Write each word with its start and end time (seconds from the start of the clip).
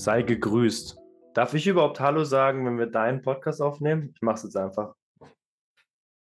Sei 0.00 0.22
gegrüßt. 0.22 0.96
Darf 1.34 1.52
ich 1.52 1.66
überhaupt 1.66 2.00
Hallo 2.00 2.24
sagen, 2.24 2.64
wenn 2.64 2.78
wir 2.78 2.86
deinen 2.86 3.20
Podcast 3.20 3.60
aufnehmen? 3.60 4.12
Ich 4.14 4.22
mach's 4.22 4.42
jetzt 4.44 4.56
einfach. 4.56 4.94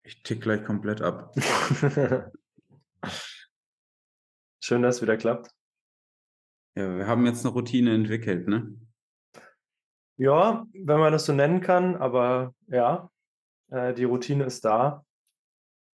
Ich 0.04 0.22
tick 0.22 0.40
gleich 0.40 0.64
komplett 0.64 1.02
ab. 1.02 1.34
Schön, 4.64 4.80
dass 4.80 4.96
es 4.96 5.02
wieder 5.02 5.18
klappt. 5.18 5.50
Ja, 6.76 6.96
wir 6.96 7.06
haben 7.06 7.26
jetzt 7.26 7.44
eine 7.44 7.52
Routine 7.52 7.94
entwickelt, 7.94 8.48
ne? 8.48 8.74
Ja, 10.16 10.66
wenn 10.72 10.98
man 10.98 11.12
das 11.12 11.26
so 11.26 11.34
nennen 11.34 11.60
kann, 11.60 11.94
aber 11.96 12.54
ja, 12.68 13.10
äh, 13.70 13.92
die 13.92 14.04
Routine 14.04 14.44
ist 14.44 14.64
da. 14.64 15.04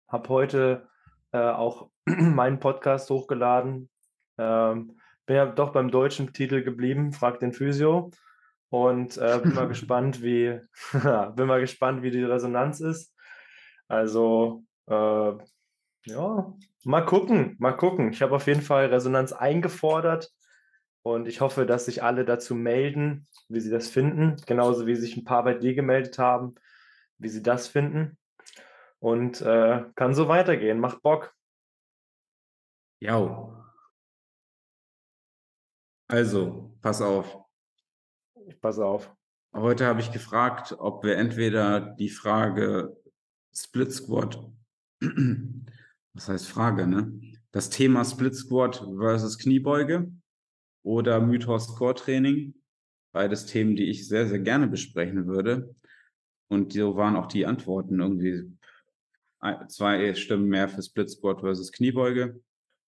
Hab 0.07 0.29
heute 0.29 0.89
äh, 1.33 1.39
auch 1.39 1.91
meinen 2.07 2.61
Podcast 2.61 3.11
hochgeladen. 3.11 3.91
Ähm, 4.39 5.01
bin 5.27 5.37
ja 5.37 5.47
doch 5.47 5.73
beim 5.73 5.91
deutschen 5.91 6.33
Titel 6.33 6.63
geblieben, 6.63 7.13
frag 7.13 7.41
den 7.41 7.53
Physio. 7.53 8.11
Und 8.69 9.19
äh, 9.19 9.41
bin 9.43 9.55
mal 9.55 9.69
gespannt, 9.69 10.23
wie 10.23 10.61
bin 10.93 11.47
mal 11.47 11.61
gespannt, 11.61 12.03
wie 12.03 12.11
die 12.11 12.25
Resonanz 12.25 12.81
ist. 12.81 13.15
Also 13.89 14.65
äh, 14.87 15.33
ja, 16.07 16.55
mal 16.85 17.05
gucken, 17.07 17.57
mal 17.59 17.73
gucken. 17.73 18.13
Ich 18.13 18.23
habe 18.23 18.35
auf 18.35 18.47
jeden 18.47 18.63
Fall 18.63 18.87
Resonanz 18.87 19.33
eingefordert 19.33 20.31
und 21.03 21.29
ich 21.29 21.41
hoffe, 21.41 21.67
dass 21.67 21.87
sich 21.87 22.03
alle 22.03 22.25
dazu 22.25 22.55
melden, 22.55 23.27
wie 23.49 23.61
sie 23.61 23.71
das 23.71 23.89
finden, 23.89 24.37
genauso 24.47 24.87
wie 24.87 24.97
sich 24.97 25.17
ein 25.17 25.25
paar 25.25 25.45
bei 25.45 25.55
dir 25.55 25.75
gemeldet 25.75 26.19
haben, 26.19 26.55
wie 27.19 27.29
sie 27.29 27.43
das 27.43 27.69
finden. 27.69 28.19
Und 28.99 29.43
äh, 29.43 29.85
kann 29.95 30.15
so 30.15 30.29
weitergehen. 30.29 30.81
Macht 30.81 31.03
Bock. 31.03 31.35
Ja. 33.01 33.64
Also, 36.15 36.73
pass 36.81 37.03
auf. 37.03 37.41
Ich 38.47 38.61
pass 38.61 38.79
auf. 38.79 39.13
Heute 39.53 39.85
habe 39.85 39.99
ich 39.99 40.13
gefragt, 40.13 40.73
ob 40.79 41.03
wir 41.03 41.17
entweder 41.17 41.81
die 41.81 42.09
Frage 42.09 42.97
Split 43.53 43.91
Squat, 43.91 44.39
was 46.15 46.29
heißt 46.29 46.47
Frage, 46.47 46.87
ne? 46.87 47.21
Das 47.51 47.69
Thema 47.69 48.05
Split 48.05 48.37
Squat 48.37 48.87
versus 48.97 49.39
Kniebeuge 49.39 50.13
oder 50.85 51.21
Mythos 51.21 51.75
Core 51.75 51.97
Training, 51.97 52.55
beides 53.11 53.47
Themen, 53.47 53.75
die 53.75 53.91
ich 53.91 54.07
sehr, 54.07 54.29
sehr 54.29 54.39
gerne 54.39 54.69
besprechen 54.69 55.27
würde. 55.27 55.75
Und 56.47 56.75
so 56.75 56.95
waren 56.95 57.17
auch 57.17 57.27
die 57.27 57.45
Antworten 57.45 57.99
irgendwie 57.99 58.57
zwei 59.67 60.15
Stimmen 60.15 60.47
mehr 60.47 60.69
für 60.69 60.81
Split 60.81 61.11
Squat 61.11 61.41
versus 61.41 61.73
Kniebeuge. 61.73 62.41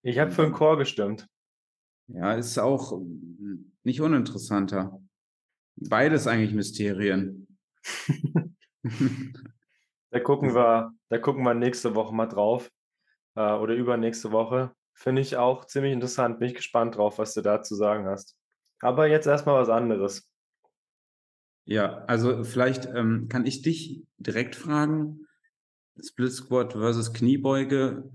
Ich 0.03 0.21
habe 0.21 0.31
für 0.31 0.45
einen 0.45 0.53
Core 0.53 0.79
gestimmt. 0.79 1.29
Ja, 2.09 2.35
ist 2.35 2.59
auch 2.59 3.01
nicht 3.83 4.01
uninteressanter. 4.01 5.01
Beides 5.77 6.27
eigentlich 6.27 6.55
Mysterien. 6.55 7.59
da 10.11 10.21
gucken 10.21 10.55
wir, 10.55 10.93
da 11.09 11.19
gucken 11.19 11.43
wir 11.45 11.55
nächste 11.55 11.95
Woche 11.95 12.15
mal 12.15 12.27
drauf. 12.27 12.71
Äh, 13.35 13.53
oder 13.53 13.75
übernächste 13.75 14.33
Woche. 14.33 14.73
Finde 14.95 15.23
ich 15.23 15.37
auch 15.37 15.67
ziemlich 15.67 15.93
interessant. 15.93 16.39
Bin 16.39 16.49
ich 16.49 16.55
gespannt 16.55 16.97
drauf, 16.97 17.19
was 17.19 17.35
du 17.35 17.43
da 17.43 17.63
zu 17.63 17.75
sagen 17.75 18.07
hast. 18.07 18.37
Aber 18.81 19.07
jetzt 19.09 19.27
erstmal 19.27 19.61
was 19.61 19.69
anderes. 19.69 20.31
Ja, 21.65 22.05
also 22.05 22.45
vielleicht 22.45 22.87
ähm, 22.87 23.29
kann 23.29 23.45
ich 23.45 23.63
dich 23.63 24.07
direkt 24.19 24.55
fragen. 24.55 25.27
Split 26.01 26.33
Squat 26.33 26.73
versus 26.73 27.13
Kniebeuge. 27.13 28.11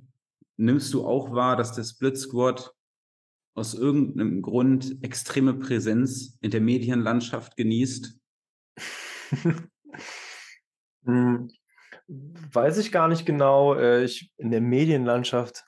Nimmst 0.57 0.93
du 0.93 1.05
auch 1.05 1.31
wahr, 1.33 1.55
dass 1.55 1.73
der 1.73 1.83
Split 1.83 2.17
Squat 2.17 2.73
aus 3.53 3.73
irgendeinem 3.73 4.41
Grund 4.41 5.03
extreme 5.03 5.53
Präsenz 5.53 6.37
in 6.41 6.51
der 6.51 6.61
Medienlandschaft 6.61 7.57
genießt? 7.57 8.17
hm, 11.05 11.49
weiß 12.07 12.77
ich 12.77 12.91
gar 12.91 13.07
nicht 13.07 13.25
genau. 13.25 13.75
Äh, 13.75 14.03
ich, 14.03 14.31
in 14.37 14.51
der 14.51 14.61
Medienlandschaft, 14.61 15.65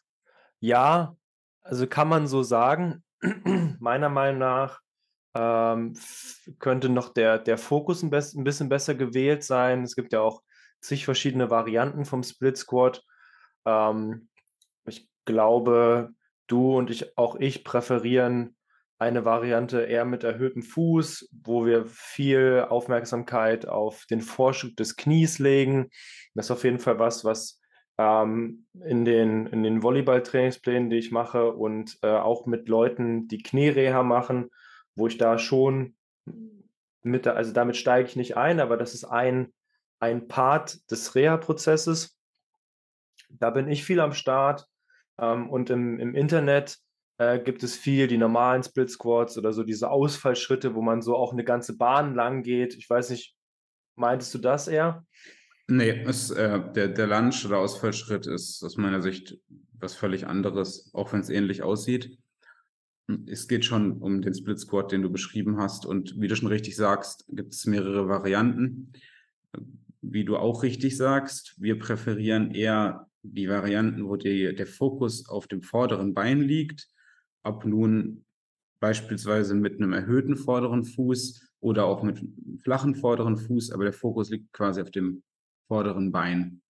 ja, 0.60 1.16
also 1.62 1.88
kann 1.88 2.08
man 2.08 2.28
so 2.28 2.44
sagen. 2.44 3.04
Meiner 3.80 4.10
Meinung 4.10 4.40
nach 4.40 4.80
ähm, 5.36 5.94
könnte 6.60 6.90
noch 6.90 7.10
der, 7.10 7.40
der 7.40 7.58
Fokus 7.58 8.04
ein, 8.04 8.14
ein, 8.14 8.44
bisschen 8.44 8.70
besser 8.70 8.96
gewählt 8.96 9.44
sein. 9.44 9.84
Es 9.84 9.96
gibt 9.96 10.14
ja 10.14 10.22
auch 10.22 10.44
zig 10.82 11.06
verschiedene 11.06 11.50
Varianten 11.50 12.06
vom 12.06 12.24
Split 12.24 12.58
Squat. 12.58 13.04
Ähm, 13.66 14.30
ich 14.86 15.10
glaube, 15.26 16.10
du 16.48 16.78
und 16.78 16.90
ich, 16.90 17.18
auch 17.18 17.36
ich 17.36 17.64
präferieren 17.64 18.56
eine 19.00 19.26
Variante 19.26 19.82
eher 19.82 20.06
mit 20.06 20.24
erhöhtem 20.24 20.64
Fuß, 20.64 21.30
wo 21.44 21.66
wir 21.66 21.86
viel 21.86 22.66
Aufmerksamkeit 22.70 23.68
auf 23.68 24.06
den 24.06 24.22
Vorschub 24.22 24.76
des 24.78 24.96
Knies 24.96 25.40
legen. 25.40 25.90
Das 26.36 26.46
ist 26.46 26.52
auf 26.52 26.64
jeden 26.64 26.80
Fall 26.80 27.00
was, 27.00 27.26
was 27.26 27.60
ähm, 27.98 28.66
in 28.86 29.04
den, 29.06 29.48
in 29.48 29.64
den 29.64 29.84
Volleyball-Trainingsplänen, 29.84 30.90
die 30.90 30.98
ich 30.98 31.12
mache 31.12 31.52
und 31.52 31.98
äh, 32.02 32.08
auch 32.08 32.46
mit 32.46 32.70
Leuten, 32.70 33.28
die 33.28 33.44
Kniereha 33.44 34.04
machen, 34.04 34.50
wo 34.96 35.08
ich 35.08 35.18
da 35.18 35.38
schon 35.38 35.96
mit, 37.02 37.28
also 37.28 37.52
damit 37.52 37.76
steige 37.76 38.08
ich 38.08 38.16
nicht 38.16 38.38
ein, 38.38 38.60
aber 38.60 38.78
das 38.78 38.94
ist 38.94 39.04
ein, 39.04 39.54
ein 40.00 40.28
Part 40.28 40.90
des 40.90 41.14
Reha-Prozesses. 41.14 42.18
Da 43.30 43.50
bin 43.50 43.68
ich 43.68 43.84
viel 43.84 44.00
am 44.00 44.14
Start 44.14 44.68
ähm, 45.20 45.50
und 45.50 45.70
im, 45.70 46.00
im 46.00 46.16
Internet 46.16 46.78
äh, 47.18 47.40
gibt 47.40 47.64
es 47.64 47.76
viel 47.76 48.08
die 48.08 48.18
normalen 48.18 48.64
Split 48.64 48.90
Squats 48.90 49.38
oder 49.38 49.54
so 49.54 49.64
diese 49.64 49.90
Ausfallschritte, 49.90 50.76
wo 50.76 50.82
man 50.82 51.02
so 51.02 51.16
auch 51.16 51.34
eine 51.34 51.44
ganze 51.44 51.78
Bahn 51.78 52.16
lang 52.16 52.44
geht. 52.44 52.76
Ich 52.76 52.90
weiß 52.90 53.12
nicht, 53.12 53.36
meintest 53.96 54.34
du 54.34 54.40
das 54.40 54.68
eher? 54.68 55.06
Nee, 55.68 56.04
ist, 56.04 56.32
äh, 56.32 56.60
der, 56.74 56.90
der 56.90 57.08
Lunge 57.08 57.36
oder 57.46 57.60
Ausfallschritt 57.60 58.28
ist 58.28 58.64
aus 58.64 58.78
meiner 58.78 59.02
Sicht 59.02 59.38
was 59.74 59.96
völlig 59.96 60.28
anderes, 60.28 60.90
auch 60.94 61.14
wenn 61.14 61.20
es 61.20 61.30
ähnlich 61.30 61.62
aussieht. 61.62 62.18
Es 63.28 63.48
geht 63.48 63.66
schon 63.66 64.02
um 64.02 64.22
den 64.22 64.34
Split 64.34 64.60
Squat, 64.60 64.92
den 64.92 65.02
du 65.02 65.12
beschrieben 65.12 65.58
hast. 65.58 65.86
Und 65.86 66.20
wie 66.20 66.28
du 66.28 66.36
schon 66.36 66.48
richtig 66.48 66.76
sagst, 66.76 67.26
gibt 67.30 67.54
es 67.54 67.66
mehrere 67.66 68.08
Varianten. 68.08 68.94
Wie 70.02 70.26
du 70.26 70.38
auch 70.38 70.64
richtig 70.64 70.98
sagst, 70.98 71.56
wir 71.60 71.78
präferieren 71.78 72.52
eher 72.52 73.08
die 73.24 73.48
Varianten, 73.48 74.08
wo 74.08 74.16
die, 74.18 74.54
der 74.54 74.68
Fokus 74.68 75.28
auf 75.28 75.48
dem 75.48 75.62
vorderen 75.62 76.14
Bein 76.14 76.42
liegt, 76.42 76.88
ob 77.44 77.66
nun 77.66 78.26
beispielsweise 78.80 79.56
mit 79.56 79.78
einem 79.78 79.94
erhöhten 79.94 80.36
vorderen 80.36 80.84
Fuß 80.84 81.50
oder 81.62 81.86
auch 81.86 82.04
mit 82.04 82.18
einem 82.18 82.60
flachen 82.60 82.96
vorderen 82.96 83.38
Fuß, 83.38 83.72
aber 83.72 83.86
der 83.86 83.94
Fokus 83.94 84.30
liegt 84.30 84.52
quasi 84.52 84.82
auf 84.82 84.92
dem 84.92 85.24
vorderen 85.68 86.12
Bein. 86.12 86.62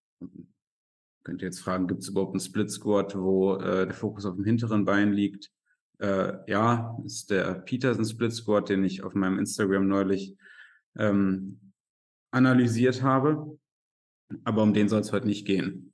Könnt 1.24 1.42
ihr 1.42 1.46
jetzt 1.46 1.60
fragen, 1.60 1.88
gibt 1.88 2.02
es 2.02 2.08
überhaupt 2.08 2.34
einen 2.34 2.40
Split 2.40 2.70
Squat, 2.70 3.16
wo 3.16 3.56
äh, 3.56 3.86
der 3.86 3.94
Fokus 3.94 4.24
auf 4.24 4.36
dem 4.36 4.44
hinteren 4.44 4.84
Bein 4.84 5.12
liegt? 5.12 5.50
Äh, 5.98 6.34
ja, 6.50 6.96
ist 7.04 7.30
der 7.30 7.54
Peterson 7.54 8.04
Split 8.04 8.32
Squat, 8.32 8.68
den 8.68 8.84
ich 8.84 9.02
auf 9.02 9.14
meinem 9.14 9.38
Instagram 9.38 9.88
neulich 9.88 10.36
ähm, 10.96 11.72
analysiert 12.30 13.02
habe. 13.02 13.58
Aber 14.44 14.62
um 14.62 14.74
den 14.74 14.88
soll 14.88 15.00
es 15.00 15.12
heute 15.12 15.26
nicht 15.26 15.46
gehen 15.46 15.93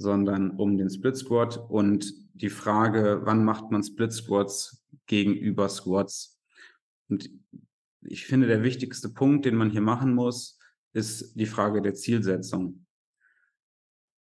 sondern 0.00 0.52
um 0.52 0.78
den 0.78 0.88
Split 0.88 1.18
Squat 1.18 1.58
und 1.58 2.14
die 2.32 2.48
Frage, 2.48 3.20
wann 3.24 3.44
macht 3.44 3.70
man 3.70 3.82
Split 3.82 4.14
Squats 4.14 4.82
gegenüber 5.04 5.68
Squats? 5.68 6.40
Und 7.10 7.28
ich 8.00 8.24
finde, 8.24 8.46
der 8.46 8.62
wichtigste 8.62 9.10
Punkt, 9.10 9.44
den 9.44 9.56
man 9.56 9.68
hier 9.68 9.82
machen 9.82 10.14
muss, 10.14 10.58
ist 10.94 11.38
die 11.38 11.44
Frage 11.44 11.82
der 11.82 11.92
Zielsetzung. 11.92 12.86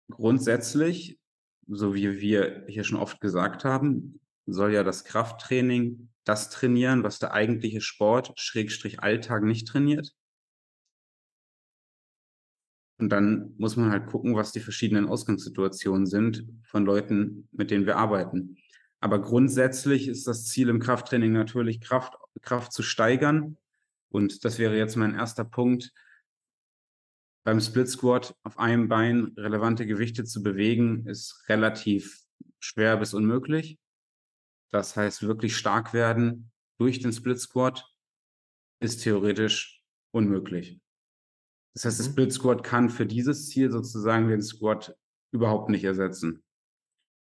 Grundsätzlich, 0.08 1.18
so 1.66 1.96
wie 1.96 2.20
wir 2.20 2.64
hier 2.68 2.84
schon 2.84 2.98
oft 2.98 3.20
gesagt 3.20 3.64
haben, 3.64 4.20
soll 4.46 4.72
ja 4.72 4.84
das 4.84 5.04
Krafttraining 5.04 6.10
das 6.22 6.48
trainieren, 6.48 7.02
was 7.02 7.18
der 7.18 7.32
eigentliche 7.32 7.80
Sport, 7.80 8.32
Schrägstrich 8.36 9.00
Alltag 9.00 9.42
nicht 9.42 9.66
trainiert. 9.66 10.14
Und 12.98 13.10
dann 13.10 13.54
muss 13.58 13.76
man 13.76 13.90
halt 13.90 14.06
gucken, 14.06 14.34
was 14.34 14.52
die 14.52 14.60
verschiedenen 14.60 15.06
Ausgangssituationen 15.06 16.06
sind 16.06 16.46
von 16.62 16.84
Leuten, 16.86 17.48
mit 17.52 17.70
denen 17.70 17.86
wir 17.86 17.96
arbeiten. 17.96 18.56
Aber 19.00 19.20
grundsätzlich 19.20 20.08
ist 20.08 20.26
das 20.26 20.46
Ziel 20.46 20.68
im 20.68 20.80
Krafttraining 20.80 21.32
natürlich, 21.32 21.80
Kraft, 21.80 22.14
Kraft 22.40 22.72
zu 22.72 22.82
steigern. 22.82 23.58
Und 24.08 24.44
das 24.44 24.58
wäre 24.58 24.76
jetzt 24.76 24.96
mein 24.96 25.14
erster 25.14 25.44
Punkt. 25.44 25.92
Beim 27.44 27.60
Split 27.60 27.88
Squat 27.88 28.34
auf 28.42 28.58
einem 28.58 28.88
Bein 28.88 29.32
relevante 29.36 29.86
Gewichte 29.86 30.24
zu 30.24 30.42
bewegen, 30.42 31.06
ist 31.06 31.44
relativ 31.48 32.22
schwer 32.58 32.96
bis 32.96 33.14
unmöglich. 33.14 33.78
Das 34.70 34.96
heißt, 34.96 35.22
wirklich 35.22 35.56
stark 35.56 35.92
werden 35.92 36.50
durch 36.78 37.00
den 37.00 37.12
Split 37.12 37.40
Squat 37.40 37.84
ist 38.80 39.02
theoretisch 39.02 39.82
unmöglich. 40.10 40.80
Das 41.76 41.84
heißt, 41.84 42.00
das 42.00 42.08
mhm. 42.08 42.12
Split 42.12 42.32
Squat 42.32 42.64
kann 42.64 42.88
für 42.88 43.04
dieses 43.04 43.50
Ziel 43.50 43.70
sozusagen 43.70 44.28
den 44.28 44.40
Squat 44.40 44.96
überhaupt 45.30 45.68
nicht 45.68 45.84
ersetzen. 45.84 46.42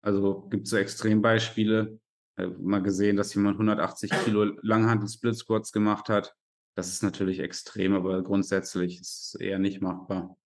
Also 0.03 0.49
gibt 0.49 0.65
es 0.65 0.71
so 0.71 0.79
Extrembeispiele. 0.79 2.01
äh, 2.37 2.47
mal 2.47 2.83
gesehen, 2.83 3.17
dass 3.17 3.35
jemand 3.35 3.57
180 3.57 4.11
Kilo 4.25 4.45
Langhandel-Split-Squats 4.63 5.73
gemacht 5.73 6.09
hat. 6.09 6.35
Das 6.75 6.89
ist 6.89 7.03
natürlich 7.03 7.41
extrem, 7.41 7.95
aber 7.95 8.23
grundsätzlich 8.23 8.99
ist 8.99 9.35
es 9.35 9.41
eher 9.41 9.59
nicht 9.59 9.83
machbar. 9.83 10.39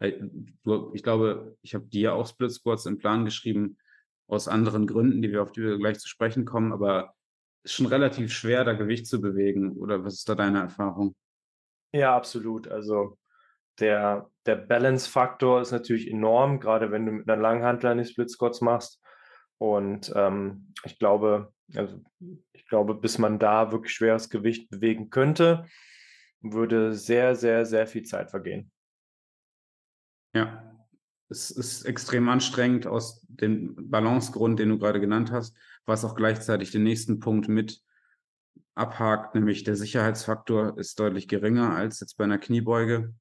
Äh, 0.00 0.24
ich 0.92 1.04
glaube, 1.04 1.56
ich 1.62 1.76
habe 1.76 1.86
dir 1.86 2.14
auch 2.14 2.26
Split 2.26 2.50
Squats 2.50 2.86
im 2.86 2.98
Plan 2.98 3.24
geschrieben, 3.24 3.78
aus 4.26 4.48
anderen 4.48 4.88
Gründen, 4.88 5.22
die 5.22 5.30
wir 5.30 5.40
auf 5.40 5.52
die 5.52 5.62
wir 5.62 5.78
gleich 5.78 6.00
zu 6.00 6.08
sprechen 6.08 6.46
kommen, 6.46 6.72
aber 6.72 7.14
es 7.62 7.70
ist 7.70 7.76
schon 7.76 7.86
relativ 7.86 8.32
schwer, 8.32 8.64
da 8.64 8.72
Gewicht 8.72 9.06
zu 9.06 9.20
bewegen. 9.20 9.76
Oder 9.76 10.04
was 10.04 10.14
ist 10.14 10.28
da 10.28 10.34
deine 10.34 10.62
Erfahrung? 10.62 11.14
Ja, 11.92 12.16
absolut. 12.16 12.66
Also 12.66 13.16
der, 13.78 14.30
der 14.46 14.56
Balance-Faktor 14.56 15.60
ist 15.60 15.72
natürlich 15.72 16.10
enorm, 16.10 16.60
gerade 16.60 16.90
wenn 16.90 17.06
du 17.06 17.12
mit 17.12 17.28
einer 17.28 17.40
Langhantel 17.40 17.96
die 17.96 18.04
Split 18.04 18.30
Squats 18.30 18.60
machst. 18.60 19.02
Und 19.58 20.12
ähm, 20.14 20.72
ich 20.84 20.98
glaube, 20.98 21.52
also 21.74 22.00
ich 22.52 22.66
glaube, 22.66 22.94
bis 22.94 23.18
man 23.18 23.38
da 23.38 23.72
wirklich 23.72 23.94
schweres 23.94 24.30
Gewicht 24.30 24.70
bewegen 24.70 25.10
könnte, 25.10 25.66
würde 26.40 26.94
sehr, 26.94 27.34
sehr, 27.34 27.64
sehr 27.64 27.86
viel 27.86 28.02
Zeit 28.02 28.30
vergehen. 28.30 28.70
Ja, 30.34 30.76
es 31.28 31.50
ist 31.50 31.84
extrem 31.84 32.28
anstrengend 32.28 32.86
aus 32.86 33.24
dem 33.28 33.74
Balancegrund, 33.90 34.60
den 34.60 34.68
du 34.68 34.78
gerade 34.78 35.00
genannt 35.00 35.32
hast, 35.32 35.56
was 35.86 36.04
auch 36.04 36.14
gleichzeitig 36.14 36.70
den 36.70 36.82
nächsten 36.82 37.20
Punkt 37.20 37.48
mit 37.48 37.82
abhakt, 38.74 39.34
nämlich 39.34 39.64
der 39.64 39.74
Sicherheitsfaktor 39.74 40.78
ist 40.78 41.00
deutlich 41.00 41.28
geringer 41.28 41.74
als 41.74 42.00
jetzt 42.00 42.16
bei 42.16 42.24
einer 42.24 42.38
Kniebeuge. 42.38 43.14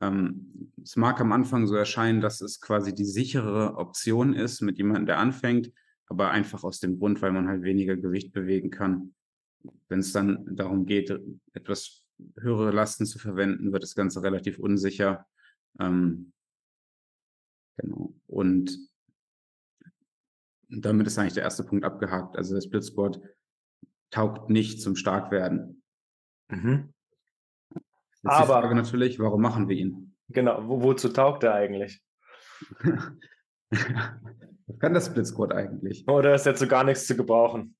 Ähm, 0.00 0.72
es 0.82 0.96
mag 0.96 1.20
am 1.20 1.32
Anfang 1.32 1.66
so 1.66 1.74
erscheinen, 1.74 2.20
dass 2.20 2.40
es 2.40 2.60
quasi 2.60 2.94
die 2.94 3.04
sichere 3.04 3.76
Option 3.76 4.34
ist 4.34 4.60
mit 4.60 4.78
jemandem, 4.78 5.06
der 5.06 5.18
anfängt, 5.18 5.72
aber 6.06 6.30
einfach 6.30 6.64
aus 6.64 6.80
dem 6.80 6.98
Grund, 6.98 7.20
weil 7.20 7.32
man 7.32 7.48
halt 7.48 7.62
weniger 7.62 7.96
Gewicht 7.96 8.32
bewegen 8.32 8.70
kann. 8.70 9.14
Wenn 9.88 10.00
es 10.00 10.12
dann 10.12 10.56
darum 10.56 10.86
geht, 10.86 11.10
etwas 11.52 12.04
höhere 12.38 12.70
Lasten 12.70 13.06
zu 13.06 13.18
verwenden, 13.18 13.72
wird 13.72 13.82
das 13.82 13.94
Ganze 13.94 14.22
relativ 14.22 14.58
unsicher. 14.58 15.26
Ähm, 15.80 16.32
genau. 17.76 18.14
Und 18.26 18.78
damit 20.68 21.06
ist 21.06 21.18
eigentlich 21.18 21.34
der 21.34 21.44
erste 21.44 21.64
Punkt 21.64 21.84
abgehakt. 21.84 22.36
Also 22.36 22.54
der 22.54 22.60
Splitsport 22.60 23.20
taugt 24.10 24.50
nicht 24.50 24.80
zum 24.82 24.96
Starkwerden. 24.96 25.82
Mhm. 26.48 26.92
Jetzt 28.22 28.32
Aber 28.32 28.46
die 28.46 28.52
Frage 28.52 28.74
natürlich, 28.74 29.18
warum 29.18 29.40
machen 29.42 29.68
wir 29.68 29.76
ihn? 29.76 30.14
Genau, 30.28 30.68
wo, 30.68 30.82
wozu 30.82 31.08
taugt 31.08 31.44
er 31.44 31.54
eigentlich? 31.54 32.02
Was 32.80 33.08
kann 34.78 34.94
das 34.94 35.06
Squat 35.24 35.52
eigentlich? 35.52 36.06
Oder 36.08 36.34
ist 36.34 36.44
so 36.58 36.66
gar 36.66 36.84
nichts 36.84 37.06
zu 37.06 37.16
gebrauchen? 37.16 37.76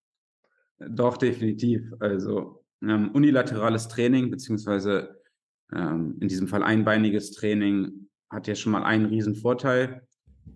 Doch, 0.79 1.17
definitiv. 1.17 1.93
Also 1.99 2.65
ähm, 2.83 3.11
unilaterales 3.13 3.89
Training, 3.89 4.31
beziehungsweise 4.31 5.21
ähm, 5.75 6.17
in 6.21 6.29
diesem 6.29 6.49
Fall 6.49 6.63
einbeiniges 6.63 7.33
Training, 7.33 8.09
hat 8.31 8.47
ja 8.47 8.55
schon 8.55 8.73
mal 8.73 8.85
einen 8.85 9.07
riesen 9.07 9.35
Vorteil, 9.35 10.07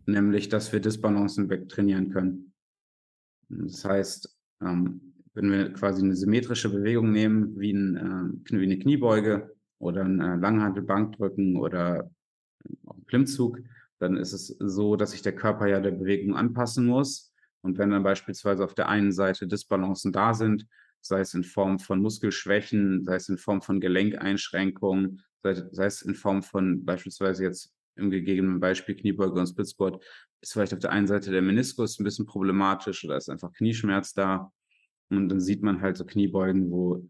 nämlich, 0.07 0.49
dass 0.49 0.73
wir 0.73 0.81
Disbalancen 0.81 1.49
wegtrainieren 1.51 2.11
können. 2.11 2.55
Das 3.49 3.85
heißt, 3.85 4.39
ähm, 4.63 5.15
wenn 5.35 5.51
wir 5.51 5.73
quasi 5.73 6.03
eine 6.03 6.15
symmetrische 6.15 6.71
Bewegung 6.71 7.11
nehmen, 7.11 7.59
wie, 7.59 7.73
ein, 7.73 7.97
äh, 7.97 8.53
wie 8.53 8.63
eine 8.63 8.79
Kniebeuge 8.79 9.52
oder 9.83 10.05
ein 10.05 10.21
äh, 10.21 10.37
Langhantelbankdrücken 10.37 11.57
oder 11.57 12.09
ein 12.65 13.07
Klimmzug, 13.07 13.59
dann 13.99 14.17
ist 14.17 14.33
es 14.33 14.47
so, 14.59 14.97
dass 14.97 15.11
sich 15.11 15.23
der 15.23 15.35
Körper 15.35 15.67
ja 15.67 15.81
der 15.81 15.91
Bewegung 15.91 16.37
anpassen 16.37 16.87
muss. 16.87 17.33
Und 17.63 17.79
wenn 17.79 17.91
dann 17.91 18.03
beispielsweise 18.03 18.65
auf 18.65 18.75
der 18.75 18.89
einen 18.89 19.13
Seite 19.13 19.47
Disbalancen 19.47 20.13
da 20.13 20.35
sind, 20.35 20.67
sei 21.01 21.21
es 21.21 21.35
in 21.35 21.43
Form 21.43 21.81
von 21.81 22.01
Muskelschwächen, 22.01 23.05
sei 23.05 23.17
es 23.17 23.29
in 23.29 23.39
Form 23.39 23.61
von 23.61 23.81
Gelenkeinschränkungen, 23.81 25.23
sei, 25.43 25.55
sei 25.73 25.87
es 25.87 26.03
in 26.03 26.15
Form 26.15 26.43
von 26.43 26.85
beispielsweise 26.85 27.43
jetzt 27.43 27.75
im 27.97 28.11
gegebenen 28.11 28.61
Beispiel 28.61 28.95
Kniebeuge 28.95 29.39
und 29.39 29.49
Splitsquat, 29.49 30.01
ist 30.41 30.53
vielleicht 30.53 30.75
auf 30.75 30.81
der 30.81 30.93
einen 30.93 31.09
Seite 31.09 31.33
der 31.33 31.43
Meniskus 31.43 31.99
ein 31.99 32.05
bisschen 32.05 32.27
problematisch 32.27 33.05
oder 33.05 33.17
ist 33.17 33.29
einfach 33.29 33.53
Knieschmerz 33.53 34.15
da. 34.15 34.53
Und 35.11 35.29
dann 35.29 35.41
sieht 35.41 35.63
man 35.63 35.81
halt 35.81 35.97
so 35.97 36.05
Kniebeugen, 36.05 36.71
wo 36.71 37.05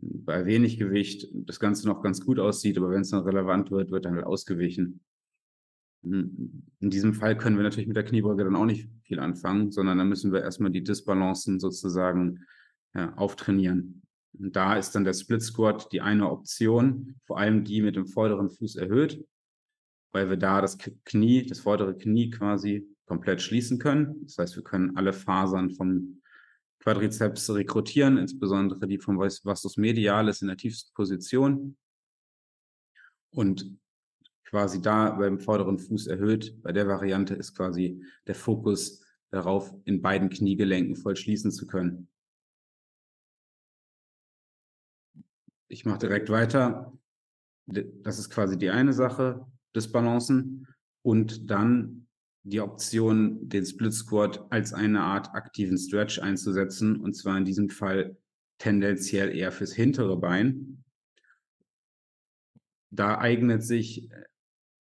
bei 0.00 0.46
wenig 0.46 0.78
Gewicht 0.78 1.28
das 1.32 1.60
Ganze 1.60 1.86
noch 1.86 2.02
ganz 2.02 2.24
gut 2.24 2.38
aussieht, 2.38 2.78
aber 2.78 2.90
wenn 2.90 3.02
es 3.02 3.10
dann 3.10 3.24
relevant 3.24 3.70
wird, 3.70 3.90
wird 3.90 4.04
dann 4.04 4.14
halt 4.14 4.26
ausgewichen. 4.26 5.00
Hm, 6.02 6.62
in 6.80 6.90
diesem 6.90 7.14
Fall 7.14 7.36
können 7.36 7.56
wir 7.56 7.64
natürlich 7.64 7.88
mit 7.88 7.96
der 7.96 8.04
Kniebeuge 8.04 8.44
dann 8.44 8.56
auch 8.56 8.64
nicht 8.64 8.88
viel 9.02 9.18
anfangen, 9.18 9.72
sondern 9.72 9.98
dann 9.98 10.08
müssen 10.08 10.32
wir 10.32 10.42
erstmal 10.42 10.70
die 10.70 10.84
Disbalancen 10.84 11.58
sozusagen 11.58 12.44
ja, 12.94 13.12
auftrainieren. 13.14 14.02
Und 14.38 14.54
da 14.54 14.76
ist 14.76 14.94
dann 14.94 15.04
der 15.04 15.14
Split 15.14 15.42
Squat 15.42 15.90
die 15.92 16.00
eine 16.00 16.30
Option, 16.30 17.16
vor 17.26 17.38
allem 17.38 17.64
die 17.64 17.82
mit 17.82 17.96
dem 17.96 18.06
vorderen 18.06 18.50
Fuß 18.50 18.76
erhöht, 18.76 19.24
weil 20.12 20.30
wir 20.30 20.36
da 20.36 20.60
das 20.60 20.78
Knie, 21.04 21.46
das 21.46 21.60
vordere 21.60 21.96
Knie 21.96 22.30
quasi 22.30 22.86
komplett 23.06 23.42
schließen 23.42 23.78
können. 23.78 24.22
Das 24.24 24.38
heißt, 24.38 24.56
wir 24.56 24.62
können 24.62 24.96
alle 24.96 25.12
Fasern 25.12 25.70
vom 25.70 26.17
Quadrizeps 26.80 27.50
rekrutieren, 27.50 28.18
insbesondere 28.18 28.86
die 28.86 28.98
vom 28.98 29.18
Vastus 29.18 29.76
medialis 29.76 30.42
in 30.42 30.48
der 30.48 30.56
tiefsten 30.56 30.94
Position. 30.94 31.76
Und 33.30 33.78
quasi 34.44 34.80
da 34.80 35.10
beim 35.10 35.38
vorderen 35.38 35.78
Fuß 35.78 36.06
erhöht. 36.06 36.62
Bei 36.62 36.72
der 36.72 36.88
Variante 36.88 37.34
ist 37.34 37.54
quasi 37.54 38.02
der 38.26 38.34
Fokus 38.34 39.04
darauf, 39.30 39.74
in 39.84 40.00
beiden 40.00 40.30
Kniegelenken 40.30 40.96
voll 40.96 41.16
schließen 41.16 41.50
zu 41.50 41.66
können. 41.66 42.08
Ich 45.68 45.84
mache 45.84 45.98
direkt 45.98 46.30
weiter. 46.30 46.96
Das 47.66 48.18
ist 48.18 48.30
quasi 48.30 48.56
die 48.56 48.70
eine 48.70 48.94
Sache 48.94 49.46
des 49.74 49.92
Balancen. 49.92 50.66
Und 51.02 51.50
dann 51.50 52.07
die 52.48 52.60
Option, 52.60 53.48
den 53.48 53.64
Split 53.64 53.92
Squat 53.92 54.46
als 54.50 54.72
eine 54.72 55.00
Art 55.00 55.34
aktiven 55.34 55.76
Stretch 55.76 56.18
einzusetzen. 56.18 56.96
Und 56.96 57.14
zwar 57.14 57.36
in 57.36 57.44
diesem 57.44 57.68
Fall 57.68 58.16
tendenziell 58.58 59.36
eher 59.36 59.52
fürs 59.52 59.72
hintere 59.72 60.16
Bein. 60.16 60.84
Da 62.90 63.18
eignet 63.18 63.62
sich 63.62 64.08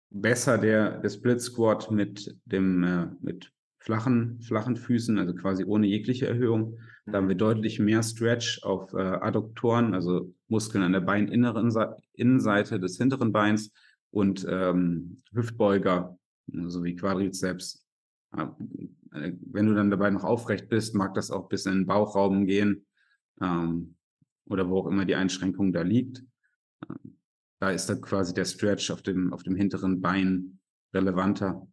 besser 0.09 0.57
der, 0.57 0.99
der 0.99 1.09
Split 1.09 1.41
Squat 1.41 1.89
mit 1.89 2.37
dem, 2.45 2.83
äh, 2.83 3.07
mit 3.21 3.51
flachen, 3.79 4.41
flachen 4.41 4.75
Füßen, 4.75 5.17
also 5.17 5.33
quasi 5.33 5.63
ohne 5.65 5.87
jegliche 5.87 6.27
Erhöhung. 6.27 6.79
Da 7.05 7.13
haben 7.13 7.27
wir 7.27 7.35
deutlich 7.35 7.79
mehr 7.79 8.03
Stretch 8.03 8.63
auf 8.63 8.93
äh, 8.93 8.97
Adduktoren, 8.97 9.93
also 9.93 10.33
Muskeln 10.47 10.83
an 10.83 10.93
der 10.93 11.01
beininneren 11.01 11.71
Innenseite 12.13 12.79
des 12.79 12.97
hinteren 12.97 13.31
Beins 13.31 13.71
und 14.11 14.45
ähm, 14.49 15.21
Hüftbeuger 15.33 16.17
sowie 16.47 16.95
Quadrizeps. 16.95 17.85
Äh, 18.35 18.47
wenn 19.11 19.67
du 19.67 19.75
dann 19.75 19.91
dabei 19.91 20.09
noch 20.09 20.23
aufrecht 20.23 20.69
bist, 20.69 20.95
mag 20.95 21.13
das 21.13 21.31
auch 21.31 21.47
bis 21.47 21.65
in 21.65 21.73
den 21.73 21.85
Bauchraum 21.85 22.45
gehen 22.45 22.85
ähm, 23.41 23.95
oder 24.45 24.69
wo 24.69 24.79
auch 24.79 24.87
immer 24.87 25.05
die 25.05 25.15
Einschränkung 25.15 25.71
da 25.71 25.81
liegt. 25.81 26.23
Da 27.59 27.69
ist 27.69 27.87
dann 27.87 28.01
quasi 28.01 28.33
der 28.33 28.45
Stretch 28.45 28.91
auf 28.91 29.01
dem, 29.01 29.31
auf 29.33 29.43
dem 29.43 29.55
hinteren 29.55 30.01
Bein 30.01 30.59
relevanter. 30.93 31.65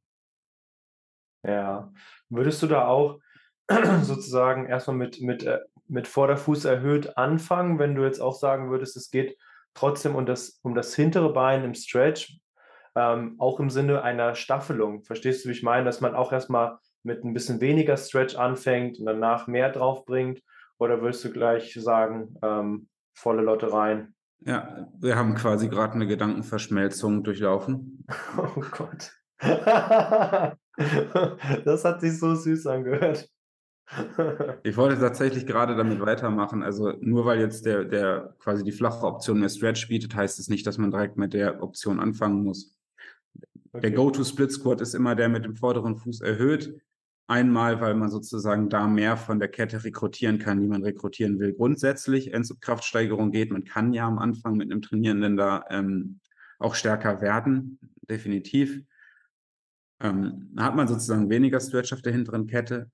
Ja, 1.42 1.92
würdest 2.28 2.62
du 2.62 2.66
da 2.66 2.86
auch 2.86 3.20
sozusagen 4.02 4.66
erstmal 4.66 4.96
mit, 4.96 5.20
mit, 5.20 5.42
äh, 5.44 5.60
mit 5.88 6.06
Vorderfuß 6.06 6.66
erhöht 6.66 7.16
anfangen, 7.16 7.78
wenn 7.78 7.94
du 7.94 8.04
jetzt 8.04 8.20
auch 8.20 8.34
sagen 8.34 8.70
würdest, 8.70 8.96
es 8.96 9.10
geht 9.10 9.36
trotzdem 9.74 10.14
um 10.14 10.26
das, 10.26 10.60
um 10.62 10.74
das 10.74 10.94
hintere 10.94 11.32
Bein 11.32 11.64
im 11.64 11.74
Stretch, 11.74 12.38
ähm, 12.96 13.36
auch 13.38 13.60
im 13.60 13.70
Sinne 13.70 14.02
einer 14.02 14.34
Staffelung. 14.34 15.02
Verstehst 15.04 15.44
du, 15.44 15.48
wie 15.48 15.52
ich 15.52 15.62
meine, 15.62 15.84
dass 15.84 16.00
man 16.00 16.14
auch 16.14 16.32
erstmal 16.32 16.78
mit 17.02 17.24
ein 17.24 17.32
bisschen 17.32 17.60
weniger 17.60 17.96
Stretch 17.96 18.36
anfängt 18.36 18.98
und 18.98 19.06
danach 19.06 19.46
mehr 19.46 19.70
drauf 19.70 20.04
bringt? 20.04 20.42
Oder 20.78 21.00
würdest 21.02 21.24
du 21.24 21.30
gleich 21.30 21.74
sagen, 21.74 22.36
ähm, 22.42 22.88
volle 23.14 23.42
Lotte 23.42 23.72
rein? 23.72 24.14
Ja, 24.40 24.88
wir 24.98 25.16
haben 25.16 25.34
quasi 25.34 25.68
gerade 25.68 25.94
eine 25.94 26.06
Gedankenverschmelzung 26.06 27.22
durchlaufen. 27.22 28.06
Oh 28.36 28.62
Gott. 28.70 29.12
das 31.64 31.84
hat 31.84 32.00
sich 32.00 32.18
so 32.18 32.34
süß 32.34 32.66
angehört. 32.66 33.28
ich 34.62 34.76
wollte 34.76 35.00
tatsächlich 35.00 35.46
gerade 35.46 35.76
damit 35.76 36.00
weitermachen. 36.00 36.62
Also 36.62 36.92
nur 37.00 37.24
weil 37.24 37.40
jetzt 37.40 37.66
der, 37.66 37.84
der 37.84 38.34
quasi 38.38 38.62
die 38.64 38.72
flache 38.72 39.06
Option 39.06 39.40
mehr 39.40 39.48
Stretch 39.48 39.88
bietet, 39.88 40.14
heißt 40.14 40.38
es 40.38 40.48
nicht, 40.48 40.66
dass 40.66 40.78
man 40.78 40.90
direkt 40.90 41.16
mit 41.16 41.34
der 41.34 41.62
Option 41.62 42.00
anfangen 42.00 42.44
muss. 42.44 42.76
Okay. 43.72 43.82
Der 43.82 43.90
Go-To-Split-Squat 43.92 44.80
ist 44.80 44.94
immer 44.94 45.14
der 45.14 45.28
mit 45.28 45.44
dem 45.44 45.54
vorderen 45.54 45.96
Fuß 45.96 46.22
erhöht. 46.22 46.80
Einmal, 47.28 47.80
weil 47.80 47.94
man 47.94 48.10
sozusagen 48.10 48.68
da 48.68 48.88
mehr 48.88 49.16
von 49.16 49.38
der 49.38 49.48
Kette 49.48 49.84
rekrutieren 49.84 50.40
kann, 50.40 50.60
die 50.60 50.66
man 50.66 50.82
rekrutieren 50.82 51.38
will. 51.38 51.52
Grundsätzlich, 51.52 52.32
wenn 52.32 52.42
es 52.42 52.50
um 52.50 52.58
Kraftsteigerung 52.58 53.30
geht, 53.30 53.52
man 53.52 53.62
kann 53.62 53.92
ja 53.92 54.08
am 54.08 54.18
Anfang 54.18 54.56
mit 54.56 54.72
einem 54.72 54.82
Trainierenden 54.82 55.36
da 55.36 55.64
ähm, 55.70 56.18
auch 56.58 56.74
stärker 56.74 57.20
werden, 57.20 57.78
definitiv. 58.08 58.82
Ähm, 60.00 60.50
da 60.54 60.64
hat 60.64 60.74
man 60.74 60.88
sozusagen 60.88 61.30
weniger 61.30 61.60
Stretch 61.60 61.92
auf 61.92 62.02
der 62.02 62.12
hinteren 62.12 62.48
Kette. 62.48 62.90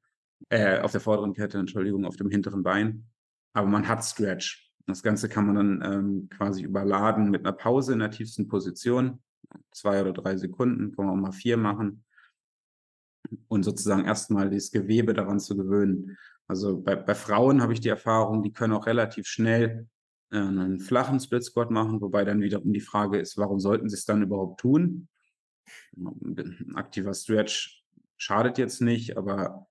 Äh, 0.50 0.80
auf 0.80 0.92
der 0.92 1.00
vorderen 1.00 1.32
Kette, 1.32 1.58
Entschuldigung, 1.58 2.04
auf 2.04 2.16
dem 2.16 2.28
hinteren 2.28 2.62
Bein. 2.62 3.06
Aber 3.54 3.68
man 3.68 3.88
hat 3.88 4.04
Stretch. 4.04 4.70
Das 4.86 5.02
Ganze 5.02 5.30
kann 5.30 5.46
man 5.46 5.54
dann 5.54 5.92
ähm, 5.92 6.28
quasi 6.28 6.62
überladen 6.62 7.30
mit 7.30 7.46
einer 7.46 7.56
Pause 7.56 7.94
in 7.94 8.00
der 8.00 8.10
tiefsten 8.10 8.46
Position. 8.48 9.20
Zwei 9.72 10.00
oder 10.00 10.12
drei 10.12 10.36
Sekunden, 10.36 10.94
kann 10.94 11.06
man 11.06 11.18
auch 11.18 11.22
mal 11.22 11.32
vier 11.32 11.56
machen. 11.56 12.04
Und 13.48 13.64
sozusagen 13.64 14.04
erstmal 14.04 14.50
das 14.50 14.70
Gewebe 14.70 15.12
daran 15.12 15.40
zu 15.40 15.56
gewöhnen. 15.56 16.16
Also 16.48 16.80
bei, 16.80 16.94
bei 16.94 17.14
Frauen 17.14 17.60
habe 17.60 17.72
ich 17.72 17.80
die 17.80 17.88
Erfahrung, 17.88 18.42
die 18.42 18.52
können 18.52 18.72
auch 18.72 18.86
relativ 18.86 19.26
schnell 19.26 19.88
äh, 20.30 20.38
einen 20.38 20.78
flachen 20.78 21.18
Split 21.20 21.44
Squat 21.44 21.70
machen, 21.70 22.00
wobei 22.00 22.24
dann 22.24 22.40
wiederum 22.40 22.72
die 22.72 22.80
Frage 22.80 23.18
ist, 23.18 23.36
warum 23.36 23.58
sollten 23.58 23.88
sie 23.88 23.96
es 23.96 24.04
dann 24.04 24.22
überhaupt 24.22 24.60
tun? 24.60 25.08
Ein 25.96 26.72
aktiver 26.74 27.14
Stretch 27.14 27.84
schadet 28.16 28.58
jetzt 28.58 28.80
nicht, 28.80 29.16
aber 29.16 29.66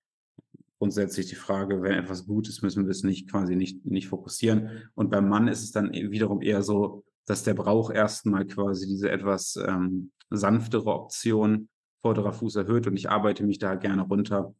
grundsätzlich 0.77 1.27
die 1.27 1.35
Frage, 1.35 1.81
wenn 1.81 1.93
etwas 1.93 2.25
gut 2.25 2.49
ist, 2.49 2.61
müssen 2.61 2.85
wir 2.85 2.91
es 2.91 3.03
nicht 3.03 3.29
quasi 3.29 3.55
nicht, 3.55 3.85
nicht 3.85 4.07
fokussieren. 4.07 4.89
Und 4.93 5.09
beim 5.09 5.29
Mann 5.29 5.47
ist 5.47 5.63
es 5.63 5.71
dann 5.71 5.93
e-, 5.93 6.11
wiederum 6.11 6.41
eher 6.41 6.61
so, 6.61 7.05
dass 7.25 7.43
der 7.43 7.53
Brauch 7.53 7.91
erstmal 7.91 8.45
quasi 8.45 8.87
diese 8.87 9.09
etwas 9.09 9.55
ähm, 9.55 10.11
sanftere 10.29 10.93
Option 10.93 11.69
vorderer 12.01 12.33
Fuß 12.33 12.55
erhöht 12.57 12.87
und 12.87 12.95
ich 12.95 13.09
arbeite 13.09 13.43
mich 13.43 13.57
da 13.57 13.75
gerne 13.75 14.03
runter. 14.03 14.53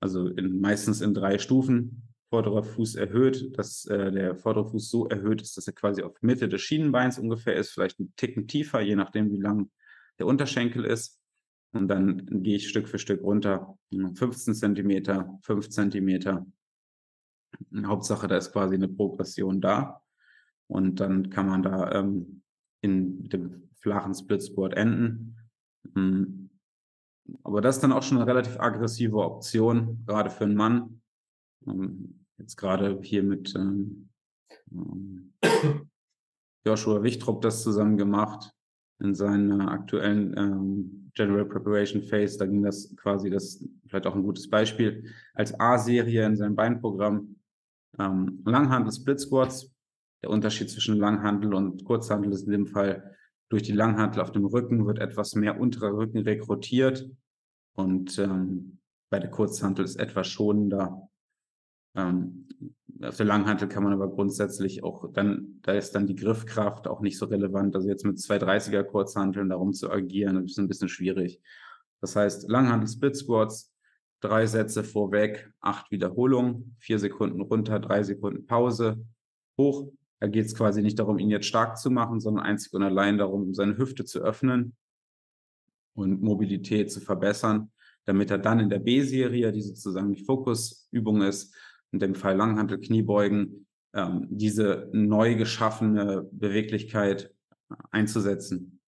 Also 0.00 0.28
in, 0.28 0.60
meistens 0.60 1.00
in 1.00 1.14
drei 1.14 1.38
Stufen. 1.38 2.02
Vorderer 2.30 2.62
Fuß 2.62 2.96
erhöht, 2.96 3.58
dass 3.58 3.86
äh, 3.86 4.12
der 4.12 4.36
vordere 4.36 4.66
Fuß 4.66 4.90
so 4.90 5.08
erhöht 5.08 5.40
ist, 5.40 5.56
dass 5.56 5.66
er 5.66 5.72
quasi 5.72 6.02
auf 6.02 6.20
Mitte 6.20 6.48
des 6.48 6.60
Schienenbeins 6.60 7.18
ungefähr 7.18 7.56
ist, 7.56 7.70
vielleicht 7.70 7.98
ein 8.00 8.12
Ticken 8.16 8.46
tiefer, 8.46 8.80
je 8.80 8.96
nachdem, 8.96 9.30
wie 9.30 9.40
lang 9.40 9.70
der 10.18 10.26
Unterschenkel 10.26 10.84
ist. 10.84 11.18
Und 11.72 11.88
dann 11.88 12.42
gehe 12.42 12.56
ich 12.56 12.68
Stück 12.68 12.88
für 12.88 12.98
Stück 12.98 13.22
runter. 13.22 13.78
15 13.90 14.54
Zentimeter, 14.54 15.38
5 15.42 15.70
Zentimeter. 15.70 16.46
Hauptsache, 17.84 18.28
da 18.28 18.36
ist 18.36 18.52
quasi 18.52 18.74
eine 18.74 18.88
Progression 18.88 19.60
da. 19.60 20.02
Und 20.68 21.00
dann 21.00 21.30
kann 21.30 21.46
man 21.46 21.62
da 21.62 21.90
ähm, 21.92 22.42
in 22.82 23.28
dem 23.28 23.68
flachen 23.80 24.14
Splitsboard 24.14 24.74
enden. 24.74 25.36
Hm. 25.94 26.50
Aber 27.42 27.60
das 27.60 27.76
ist 27.76 27.82
dann 27.82 27.92
auch 27.92 28.02
schon 28.02 28.18
eine 28.18 28.26
relativ 28.26 28.58
aggressive 28.58 29.16
Option, 29.16 30.02
gerade 30.06 30.30
für 30.30 30.44
einen 30.44 30.54
Mann. 30.54 31.02
Ähm, 31.66 32.24
jetzt 32.38 32.56
gerade 32.56 33.00
hier 33.02 33.22
mit 33.22 33.54
ähm, 33.54 34.08
ähm 34.70 35.32
Joshua 36.66 37.02
Wichtrup 37.02 37.40
das 37.40 37.62
zusammen 37.62 37.96
gemacht 37.96 38.52
in 39.00 39.14
seiner 39.14 39.70
aktuellen 39.70 40.36
ähm, 40.36 41.10
General 41.14 41.44
Preparation 41.44 42.02
Phase. 42.02 42.38
Da 42.38 42.46
ging 42.46 42.62
das 42.62 42.94
quasi, 42.96 43.30
das 43.30 43.64
vielleicht 43.86 44.06
auch 44.06 44.14
ein 44.14 44.22
gutes 44.22 44.48
Beispiel, 44.50 45.04
als 45.34 45.58
A-Serie 45.58 46.26
in 46.26 46.36
seinem 46.36 46.56
Beinprogramm. 46.56 47.36
Ähm, 47.98 48.42
Langhandel 48.44 48.92
Split 48.92 49.20
Squats. 49.20 49.72
Der 50.22 50.30
Unterschied 50.30 50.70
zwischen 50.70 50.96
Langhandel 50.96 51.54
und 51.54 51.84
Kurzhandel 51.84 52.32
ist 52.32 52.44
in 52.46 52.52
dem 52.52 52.66
Fall, 52.66 53.14
durch 53.48 53.62
die 53.62 53.72
Langhandel 53.72 54.20
auf 54.20 54.32
dem 54.32 54.44
Rücken 54.44 54.86
wird 54.86 54.98
etwas 54.98 55.34
mehr 55.34 55.58
unterer 55.60 55.96
Rücken 55.96 56.18
rekrutiert 56.18 57.08
und 57.74 58.18
ähm, 58.18 58.78
bei 59.10 59.18
der 59.20 59.30
Kurzhandel 59.30 59.84
ist 59.84 59.96
etwas 59.96 60.26
schonender. 60.26 61.08
Ähm, 61.94 62.48
auf 63.00 63.16
der 63.16 63.26
Langhantel 63.26 63.68
kann 63.68 63.84
man 63.84 63.92
aber 63.92 64.10
grundsätzlich 64.10 64.82
auch 64.82 65.12
dann, 65.12 65.60
da 65.62 65.72
ist 65.72 65.94
dann 65.94 66.06
die 66.06 66.16
Griffkraft 66.16 66.88
auch 66.88 67.00
nicht 67.00 67.16
so 67.16 67.26
relevant. 67.26 67.74
Also 67.76 67.88
jetzt 67.88 68.04
mit 68.04 68.16
230er 68.16 68.82
Kurzhanteln 68.82 69.48
darum 69.48 69.72
zu 69.72 69.90
agieren, 69.90 70.44
ist 70.44 70.58
ein 70.58 70.68
bisschen 70.68 70.88
schwierig. 70.88 71.40
Das 72.00 72.16
heißt, 72.16 72.48
Langhantel 72.48 72.88
Split 72.88 73.16
Squats, 73.16 73.72
drei 74.20 74.46
Sätze 74.46 74.82
vorweg, 74.82 75.52
acht 75.60 75.90
Wiederholungen, 75.90 76.76
vier 76.80 76.98
Sekunden 76.98 77.40
runter, 77.40 77.78
drei 77.78 78.02
Sekunden 78.02 78.46
Pause, 78.46 79.04
hoch. 79.56 79.92
Da 80.20 80.26
geht 80.26 80.46
es 80.46 80.54
quasi 80.54 80.82
nicht 80.82 80.98
darum, 80.98 81.18
ihn 81.18 81.30
jetzt 81.30 81.46
stark 81.46 81.78
zu 81.78 81.90
machen, 81.90 82.20
sondern 82.20 82.44
einzig 82.44 82.72
und 82.72 82.82
allein 82.82 83.18
darum, 83.18 83.54
seine 83.54 83.76
Hüfte 83.76 84.04
zu 84.04 84.20
öffnen 84.20 84.76
und 85.94 86.22
Mobilität 86.22 86.90
zu 86.90 87.00
verbessern, 87.00 87.70
damit 88.04 88.30
er 88.30 88.38
dann 88.38 88.60
in 88.60 88.70
der 88.70 88.80
B-Serie, 88.80 89.52
die 89.52 89.62
sozusagen 89.62 90.12
die 90.12 90.24
Fokusübung 90.24 91.22
ist, 91.22 91.54
in 91.92 92.00
dem 92.00 92.14
Fall 92.14 92.36
Langhantel, 92.36 92.80
Kniebeugen, 92.80 93.66
ähm, 93.94 94.26
diese 94.30 94.88
neu 94.92 95.36
geschaffene 95.36 96.28
Beweglichkeit 96.32 97.32
einzusetzen. 97.90 98.80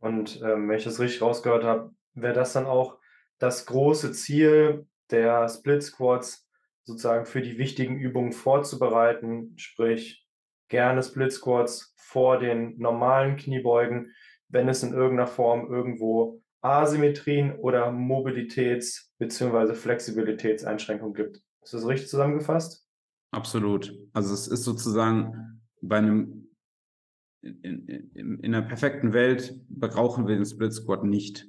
Und 0.00 0.40
ähm, 0.42 0.68
wenn 0.68 0.76
ich 0.76 0.84
das 0.84 1.00
richtig 1.00 1.22
rausgehört 1.22 1.64
habe, 1.64 1.94
wäre 2.14 2.34
das 2.34 2.52
dann 2.52 2.66
auch 2.66 2.98
das 3.38 3.66
große 3.66 4.12
Ziel 4.12 4.86
der 5.10 5.48
Split 5.48 5.82
Squats, 5.82 6.48
sozusagen 6.84 7.26
für 7.26 7.42
die 7.42 7.58
wichtigen 7.58 7.98
Übungen 7.98 8.32
vorzubereiten, 8.32 9.54
sprich 9.56 10.26
gerne 10.68 11.02
Split 11.02 11.32
Squats 11.32 11.94
vor 11.96 12.38
den 12.38 12.78
normalen 12.78 13.36
Kniebeugen, 13.36 14.12
wenn 14.48 14.68
es 14.68 14.82
in 14.82 14.92
irgendeiner 14.92 15.28
Form 15.28 15.70
irgendwo 15.70 16.42
Asymmetrien 16.60 17.56
oder 17.56 17.90
Mobilitäts- 17.90 19.10
bzw. 19.18 19.74
Flexibilitätseinschränkungen 19.74 21.14
gibt. 21.14 21.42
Ist 21.62 21.74
das 21.74 21.86
richtig 21.86 22.08
zusammengefasst? 22.08 22.86
Absolut. 23.30 23.94
Also 24.12 24.34
es 24.34 24.48
ist 24.48 24.64
sozusagen 24.64 25.62
bei 25.80 25.98
einem 25.98 26.42
in, 27.42 27.88
in, 27.88 28.38
in 28.38 28.54
einer 28.54 28.62
perfekten 28.62 29.12
Welt 29.12 29.60
brauchen 29.68 30.28
wir 30.28 30.36
den 30.36 30.44
Split 30.44 30.72
Squat 30.72 31.02
nicht, 31.02 31.48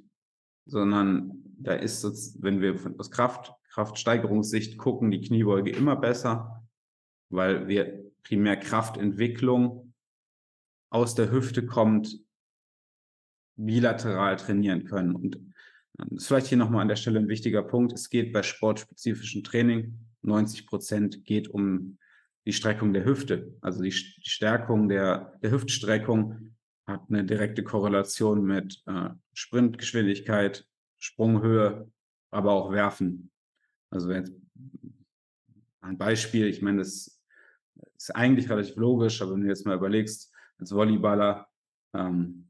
sondern 0.65 1.43
da 1.59 1.73
ist, 1.73 2.01
so, 2.01 2.11
wenn 2.41 2.61
wir 2.61 2.75
aus 2.97 3.11
Kraft, 3.11 3.53
Kraftsteigerungssicht 3.73 4.77
gucken, 4.77 5.09
die 5.09 5.21
Kniebeuge 5.21 5.71
immer 5.71 5.95
besser, 5.95 6.63
weil 7.29 7.67
wir 7.67 8.03
primär 8.23 8.57
Kraftentwicklung 8.57 9.93
aus 10.91 11.15
der 11.15 11.31
Hüfte 11.31 11.65
kommt, 11.65 12.19
bilateral 13.55 14.35
trainieren 14.35 14.85
können. 14.85 15.15
Und 15.15 15.39
das 15.93 16.07
ist 16.11 16.27
vielleicht 16.27 16.47
hier 16.47 16.57
nochmal 16.57 16.81
an 16.81 16.87
der 16.87 16.95
Stelle 16.95 17.19
ein 17.19 17.27
wichtiger 17.27 17.63
Punkt. 17.63 17.93
Es 17.93 18.09
geht 18.09 18.31
bei 18.31 18.43
sportspezifischen 18.43 19.43
Training, 19.43 19.99
90 20.21 20.67
Prozent 20.67 21.25
geht 21.25 21.47
um 21.47 21.97
die 22.45 22.53
Streckung 22.53 22.93
der 22.93 23.05
Hüfte. 23.05 23.55
Also 23.61 23.81
die, 23.81 23.91
Stärkung 23.91 24.87
der, 24.89 25.33
der 25.41 25.51
Hüftstreckung 25.51 26.55
hat 26.85 27.01
eine 27.09 27.23
direkte 27.23 27.63
Korrelation 27.63 28.43
mit 28.43 28.83
äh, 28.85 29.09
Sprintgeschwindigkeit, 29.33 30.67
Sprunghöhe, 30.99 31.89
aber 32.31 32.51
auch 32.51 32.71
Werfen. 32.71 33.31
Also 33.93 34.11
jetzt 34.11 34.33
ein 35.81 35.97
Beispiel, 35.99 36.47
ich 36.47 36.63
meine, 36.63 36.79
das 36.79 37.21
ist 37.95 38.15
eigentlich 38.15 38.49
relativ 38.49 38.75
logisch, 38.75 39.21
aber 39.21 39.33
wenn 39.33 39.41
du 39.41 39.47
jetzt 39.47 39.67
mal 39.67 39.77
überlegst, 39.77 40.33
als 40.57 40.71
Volleyballer, 40.71 41.47
ähm, 41.93 42.49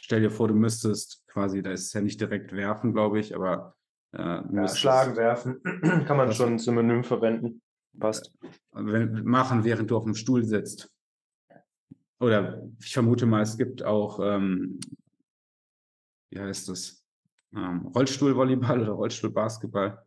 stell 0.00 0.22
dir 0.22 0.30
vor, 0.30 0.48
du 0.48 0.54
müsstest 0.54 1.26
quasi, 1.28 1.62
da 1.62 1.70
ist 1.70 1.86
es 1.86 1.92
ja 1.92 2.00
nicht 2.00 2.18
direkt 2.18 2.52
werfen, 2.52 2.94
glaube 2.94 3.20
ich, 3.20 3.34
aber 3.34 3.76
äh, 4.12 4.40
ja, 4.54 4.68
schlagen, 4.68 5.16
werfen, 5.16 5.60
kann 6.06 6.16
man 6.16 6.32
schon 6.32 6.58
synonym 6.58 7.04
verwenden. 7.04 7.60
Passt. 7.98 8.32
Wenn, 8.72 9.22
machen, 9.22 9.64
während 9.64 9.90
du 9.90 9.98
auf 9.98 10.04
dem 10.04 10.14
Stuhl 10.14 10.44
sitzt. 10.44 10.90
Oder 12.20 12.66
ich 12.80 12.92
vermute 12.94 13.26
mal, 13.26 13.42
es 13.42 13.58
gibt 13.58 13.82
auch, 13.82 14.18
ähm, 14.18 14.80
wie 16.30 16.40
heißt 16.40 16.70
das? 16.70 17.04
Ähm, 17.54 17.86
Rollstuhlvolleyball 17.94 18.80
oder 18.80 18.92
Rollstuhlbasketball. 18.92 20.03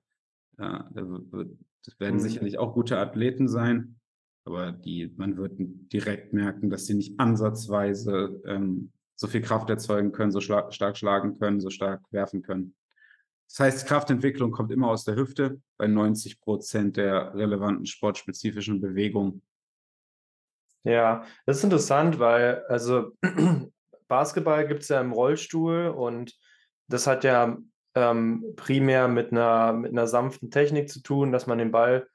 Ja, 0.60 0.90
das 0.94 2.00
werden 2.00 2.16
mhm. 2.16 2.20
sicherlich 2.20 2.58
auch 2.58 2.74
gute 2.74 2.98
Athleten 2.98 3.48
sein, 3.48 4.00
aber 4.46 4.72
die, 4.72 5.14
man 5.18 5.38
wird 5.38 5.54
direkt 5.58 6.34
merken, 6.34 6.70
dass 6.70 6.86
sie 6.86 6.96
nicht 6.96 7.20
ansatzweise 7.20 8.42
ähm, 8.46 8.92
so 9.16 9.28
viel 9.28 9.42
Kraft 9.42 9.70
erzeugen 9.70 10.12
können, 10.12 10.32
so 10.32 10.42
schla 10.42 10.72
stark 10.72 10.98
schlagen 10.98 11.38
können, 11.40 11.60
so 11.60 11.70
stark 11.70 12.02
werfen 12.12 12.42
können. 12.42 12.76
Das 13.50 13.60
heißt, 13.60 13.88
Kraftentwicklung 13.88 14.52
kommt 14.52 14.72
immer 14.72 14.90
aus 14.90 15.06
der 15.06 15.16
Hüfte 15.16 15.62
bei 15.78 15.88
90 15.88 16.42
Prozent 16.42 16.98
der 16.98 17.34
relevanten 17.34 17.86
sportspezifischen 17.86 18.82
Bewegungen. 18.82 19.42
Ja, 20.84 21.26
das 21.46 21.58
ist 21.58 21.64
interessant, 21.64 22.20
weil 22.20 22.64
also 22.68 23.12
Basketball 24.08 24.68
gibt 24.68 24.84
es 24.84 24.90
ja 24.90 25.02
im 25.02 25.12
Rollstuhl 25.12 25.88
und 25.88 26.38
das 26.88 27.08
hat 27.08 27.24
ja 27.24 27.58
ähm, 27.98 28.54
primär 28.56 29.08
mit 29.08 29.32
einer, 29.32 29.74
mit 29.74 29.92
einer 29.92 30.08
sanften 30.08 30.52
Technik 30.52 30.90
zu 30.90 31.02
tun, 31.02 31.32
dass 31.32 31.48
man 31.48 31.58
den 31.58 31.72
Ball 31.72 32.08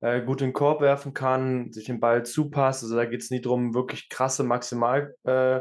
äh, 0.00 0.22
gut 0.22 0.40
in 0.40 0.48
den 0.48 0.52
Korb 0.52 0.80
werfen 0.80 1.14
kann, 1.14 1.72
sich 1.72 1.84
den 1.84 2.00
Ball 2.00 2.24
zupasst. 2.24 2.82
Also 2.82 2.96
da 2.96 3.04
geht 3.04 3.22
es 3.22 3.30
nie 3.30 3.40
darum, 3.40 3.74
wirklich 3.74 4.08
krasse 4.08 4.42
Maximal, 4.42 5.14
äh, 5.24 5.60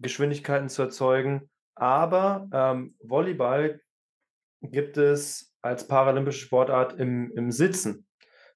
zu 0.00 0.82
erzeugen. 0.82 1.48
Aber 1.76 2.48
ähm, 2.52 2.96
Volleyball 3.00 3.80
gibt 4.62 4.96
es 4.96 5.54
als 5.62 5.86
paralympische 5.86 6.40
Sportart 6.40 6.98
im, 6.98 7.30
im 7.36 7.52
Sitzen, 7.52 8.06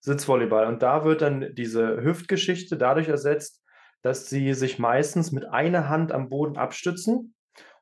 Sitzvolleyball. 0.01 0.67
Und 0.67 0.83
da 0.83 1.05
wird 1.05 1.23
dann 1.23 1.55
diese 1.55 2.03
Hüftgeschichte 2.03 2.77
dadurch 2.77 3.09
ersetzt, 3.09 3.63
dass 4.03 4.29
sie 4.29 4.55
sich 4.55 4.81
meistens 4.81 5.31
mit 5.31 5.45
einer 5.45 5.89
Hand 5.89 6.11
am 6.11 6.29
Boden 6.29 6.57
abstützen 6.57 7.35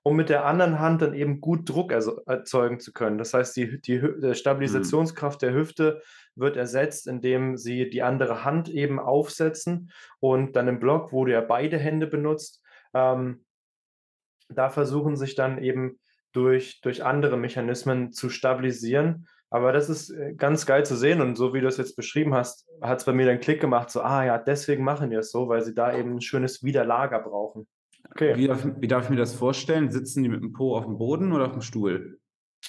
um 0.02 0.16
mit 0.16 0.28
der 0.28 0.47
anderen 0.47 0.78
Hand 0.78 1.02
dann 1.02 1.14
eben 1.14 1.40
gut 1.40 1.69
Druck 1.69 1.92
erzeugen 1.92 2.80
zu 2.80 2.92
können. 2.92 3.19
Das 3.19 3.35
heißt, 3.35 3.57
die, 3.57 3.80
die, 3.80 4.00
die. 4.00 4.35
Stabilisationskraft 4.35 5.42
der 5.42 5.52
Hüfte 5.52 6.02
wird 6.35 6.57
ersetzt, 6.57 7.07
indem 7.07 7.57
sie 7.57 7.90
die 7.90 8.02
andere 8.02 8.45
Hand 8.45 8.69
eben 8.69 8.99
aufsetzen 8.99 9.90
und 10.19 10.57
dann 10.57 10.69
im 10.69 10.80
Block, 10.80 11.12
wo 11.12 11.25
du 11.25 11.33
ja 11.33 11.42
beide 11.42 11.78
Hände 11.78 12.07
benutzt, 12.07 12.62
ähm, 12.95 13.45
da 14.49 14.71
versuchen 14.71 15.16
sich 15.16 15.35
dann 15.35 15.62
eben 15.62 16.00
durch, 16.33 16.80
durch 16.80 17.04
andere 17.04 17.37
Mechanismen 17.37 18.12
zu 18.12 18.30
stabilisieren. 18.30 19.26
Aber 19.50 19.73
das 19.73 19.90
ist 19.90 20.11
äh, 20.11 20.35
ganz 20.35 20.64
geil 20.64 20.87
zu 20.87 20.97
sehen 20.97 21.21
und 21.21 21.37
so 21.37 21.52
wie 21.52 21.61
du 21.61 21.66
es 21.66 21.76
jetzt 21.76 21.97
beschrieben 21.97 22.35
hast, 22.35 22.69
hat 22.80 23.00
es 23.00 23.04
bei 23.04 23.12
mir 23.12 23.26
dann 23.26 23.40
Klick 23.40 23.61
gemacht, 23.61 23.90
so, 23.90 24.00
ah 24.00 24.25
ja, 24.25 24.38
deswegen 24.38 24.85
machen 24.85 25.11
die 25.11 25.16
es 25.16 25.30
so, 25.30 25.49
weil 25.49 25.62
sie 25.62 25.75
da 25.75 25.97
eben 25.97 26.14
ein 26.14 26.21
schönes 26.21 26.62
Widerlager 26.62 27.19
brauchen. 27.19 27.66
Okay. 28.20 28.36
Wie 28.36 28.46
darf, 28.46 28.66
wie 28.78 28.88
darf 28.88 29.04
ich 29.04 29.10
mir 29.10 29.16
das 29.16 29.34
vorstellen? 29.34 29.90
Sitzen 29.90 30.22
die 30.22 30.28
mit 30.28 30.42
dem 30.42 30.52
Po 30.52 30.76
auf 30.76 30.84
dem 30.84 30.98
Boden 30.98 31.32
oder 31.32 31.46
auf 31.46 31.52
dem 31.52 31.62
Stuhl? 31.62 32.18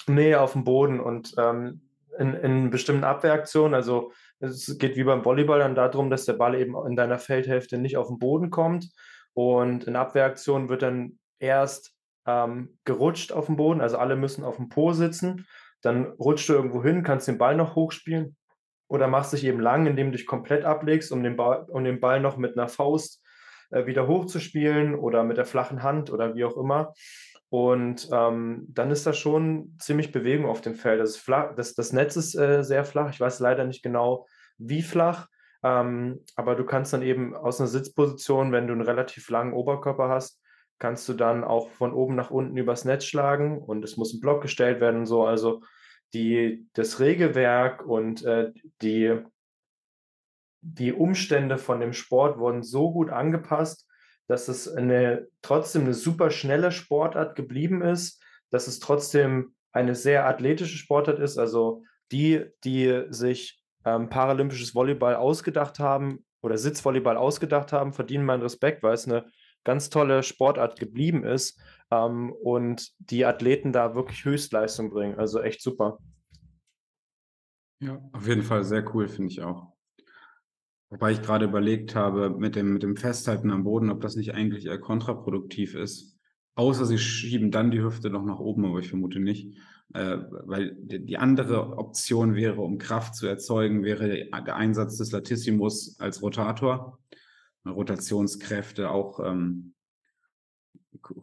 Nee, 0.06 0.34
auf 0.34 0.52
dem 0.52 0.64
Boden 0.64 1.00
und 1.00 1.34
ähm, 1.38 1.82
in, 2.18 2.34
in 2.34 2.70
bestimmten 2.70 3.04
Abwehraktionen, 3.04 3.74
also 3.74 4.12
es 4.40 4.78
geht 4.78 4.96
wie 4.96 5.04
beim 5.04 5.24
Volleyball 5.24 5.58
dann 5.58 5.74
darum, 5.74 6.10
dass 6.10 6.24
der 6.24 6.32
Ball 6.34 6.54
eben 6.54 6.74
in 6.86 6.96
deiner 6.96 7.18
Feldhälfte 7.18 7.78
nicht 7.78 7.96
auf 7.96 8.08
den 8.08 8.18
Boden 8.18 8.50
kommt 8.50 8.88
und 9.34 9.84
in 9.84 9.96
Abwehraktionen 9.96 10.68
wird 10.68 10.82
dann 10.82 11.18
erst 11.38 11.94
ähm, 12.26 12.78
gerutscht 12.84 13.32
auf 13.32 13.46
dem 13.46 13.56
Boden, 13.56 13.80
also 13.80 13.98
alle 13.98 14.16
müssen 14.16 14.44
auf 14.44 14.56
dem 14.56 14.68
Po 14.68 14.92
sitzen 14.92 15.46
dann 15.82 16.06
rutschst 16.12 16.48
du 16.48 16.54
irgendwo 16.54 16.82
hin, 16.82 17.02
kannst 17.02 17.28
den 17.28 17.38
Ball 17.38 17.56
noch 17.56 17.74
hochspielen 17.74 18.36
oder 18.88 19.08
machst 19.08 19.32
dich 19.32 19.44
eben 19.44 19.60
lang, 19.60 19.86
indem 19.86 20.06
du 20.10 20.16
dich 20.16 20.26
komplett 20.26 20.64
ablegst, 20.64 21.12
um 21.12 21.22
den 21.22 21.36
Ball, 21.36 21.66
um 21.68 21.84
den 21.84 22.00
Ball 22.00 22.20
noch 22.20 22.36
mit 22.36 22.56
einer 22.56 22.68
Faust 22.68 23.21
äh, 23.72 23.86
wieder 23.86 24.06
hochzuspielen 24.06 24.94
oder 24.94 25.24
mit 25.24 25.36
der 25.36 25.44
flachen 25.44 25.82
Hand 25.82 26.10
oder 26.12 26.34
wie 26.34 26.44
auch 26.44 26.56
immer. 26.56 26.94
Und 27.48 28.08
ähm, 28.12 28.66
dann 28.68 28.90
ist 28.90 29.06
da 29.06 29.12
schon 29.12 29.76
ziemlich 29.78 30.10
Bewegung 30.10 30.46
auf 30.46 30.62
dem 30.62 30.74
Feld. 30.74 31.00
Das, 31.00 31.16
flach, 31.16 31.54
das, 31.54 31.74
das 31.74 31.92
Netz 31.92 32.16
ist 32.16 32.34
äh, 32.34 32.62
sehr 32.64 32.84
flach. 32.84 33.10
Ich 33.10 33.20
weiß 33.20 33.40
leider 33.40 33.64
nicht 33.64 33.82
genau, 33.82 34.26
wie 34.56 34.82
flach. 34.82 35.28
Ähm, 35.62 36.24
aber 36.34 36.54
du 36.54 36.64
kannst 36.64 36.92
dann 36.92 37.02
eben 37.02 37.36
aus 37.36 37.60
einer 37.60 37.68
Sitzposition, 37.68 38.52
wenn 38.52 38.66
du 38.66 38.72
einen 38.72 38.82
relativ 38.82 39.28
langen 39.28 39.52
Oberkörper 39.52 40.08
hast, 40.08 40.42
kannst 40.78 41.08
du 41.08 41.12
dann 41.12 41.44
auch 41.44 41.70
von 41.70 41.92
oben 41.92 42.16
nach 42.16 42.30
unten 42.30 42.56
übers 42.56 42.84
Netz 42.84 43.04
schlagen 43.04 43.58
und 43.58 43.84
es 43.84 43.96
muss 43.96 44.12
ein 44.14 44.20
Block 44.20 44.42
gestellt 44.42 44.80
werden 44.80 45.00
und 45.00 45.06
so. 45.06 45.24
Also 45.24 45.60
die, 46.14 46.66
das 46.72 47.00
Regelwerk 47.00 47.86
und 47.86 48.24
äh, 48.24 48.52
die, 48.80 49.20
die 50.62 50.92
Umstände 50.92 51.58
von 51.58 51.80
dem 51.80 51.92
Sport 51.92 52.38
wurden 52.38 52.62
so 52.62 52.92
gut 52.92 53.10
angepasst, 53.10 53.86
dass 54.28 54.48
es 54.48 54.68
eine, 54.68 55.26
trotzdem 55.42 55.82
eine 55.82 55.94
super 55.94 56.30
schnelle 56.30 56.72
Sportart 56.72 57.34
geblieben 57.34 57.82
ist, 57.82 58.22
dass 58.50 58.68
es 58.68 58.78
trotzdem 58.78 59.54
eine 59.72 59.94
sehr 59.94 60.26
athletische 60.26 60.78
Sportart 60.78 61.18
ist. 61.18 61.36
Also 61.38 61.84
die, 62.12 62.44
die 62.64 63.04
sich 63.10 63.60
ähm, 63.84 64.08
paralympisches 64.08 64.74
Volleyball 64.74 65.16
ausgedacht 65.16 65.78
haben 65.80 66.24
oder 66.42 66.56
Sitzvolleyball 66.56 67.16
ausgedacht 67.16 67.72
haben, 67.72 67.92
verdienen 67.92 68.24
meinen 68.24 68.42
Respekt, 68.42 68.82
weil 68.82 68.94
es 68.94 69.08
eine 69.08 69.26
ganz 69.64 69.90
tolle 69.90 70.22
Sportart 70.22 70.78
geblieben 70.78 71.24
ist 71.24 71.60
ähm, 71.90 72.32
und 72.32 72.92
die 72.98 73.24
Athleten 73.24 73.72
da 73.72 73.94
wirklich 73.94 74.24
Höchstleistung 74.24 74.90
bringen. 74.90 75.18
Also 75.18 75.40
echt 75.40 75.62
super. 75.62 75.98
Ja, 77.80 78.00
auf 78.12 78.28
jeden 78.28 78.42
Fall 78.42 78.62
sehr 78.62 78.84
cool, 78.94 79.08
finde 79.08 79.32
ich 79.32 79.42
auch. 79.42 79.71
Wobei 80.92 81.12
ich 81.12 81.22
gerade 81.22 81.46
überlegt 81.46 81.94
habe, 81.94 82.28
mit 82.28 82.54
dem, 82.54 82.74
mit 82.74 82.82
dem 82.82 82.98
Festhalten 82.98 83.50
am 83.50 83.64
Boden, 83.64 83.88
ob 83.88 84.02
das 84.02 84.14
nicht 84.14 84.34
eigentlich 84.34 84.66
eher 84.66 84.76
kontraproduktiv 84.76 85.74
ist. 85.74 86.18
Außer 86.54 86.84
sie 86.84 86.98
schieben 86.98 87.50
dann 87.50 87.70
die 87.70 87.82
Hüfte 87.82 88.10
noch 88.10 88.22
nach 88.26 88.38
oben, 88.40 88.66
aber 88.66 88.78
ich 88.78 88.90
vermute 88.90 89.18
nicht. 89.18 89.56
Äh, 89.94 90.18
weil 90.44 90.76
die, 90.76 91.16
andere 91.16 91.78
Option 91.78 92.34
wäre, 92.34 92.60
um 92.60 92.76
Kraft 92.76 93.14
zu 93.14 93.26
erzeugen, 93.26 93.84
wäre 93.84 94.28
der 94.30 94.56
Einsatz 94.56 94.98
des 94.98 95.12
Latissimus 95.12 95.98
als 95.98 96.20
Rotator. 96.20 96.98
Rotationskräfte 97.64 98.90
auch 98.90 99.18
ähm, 99.20 99.72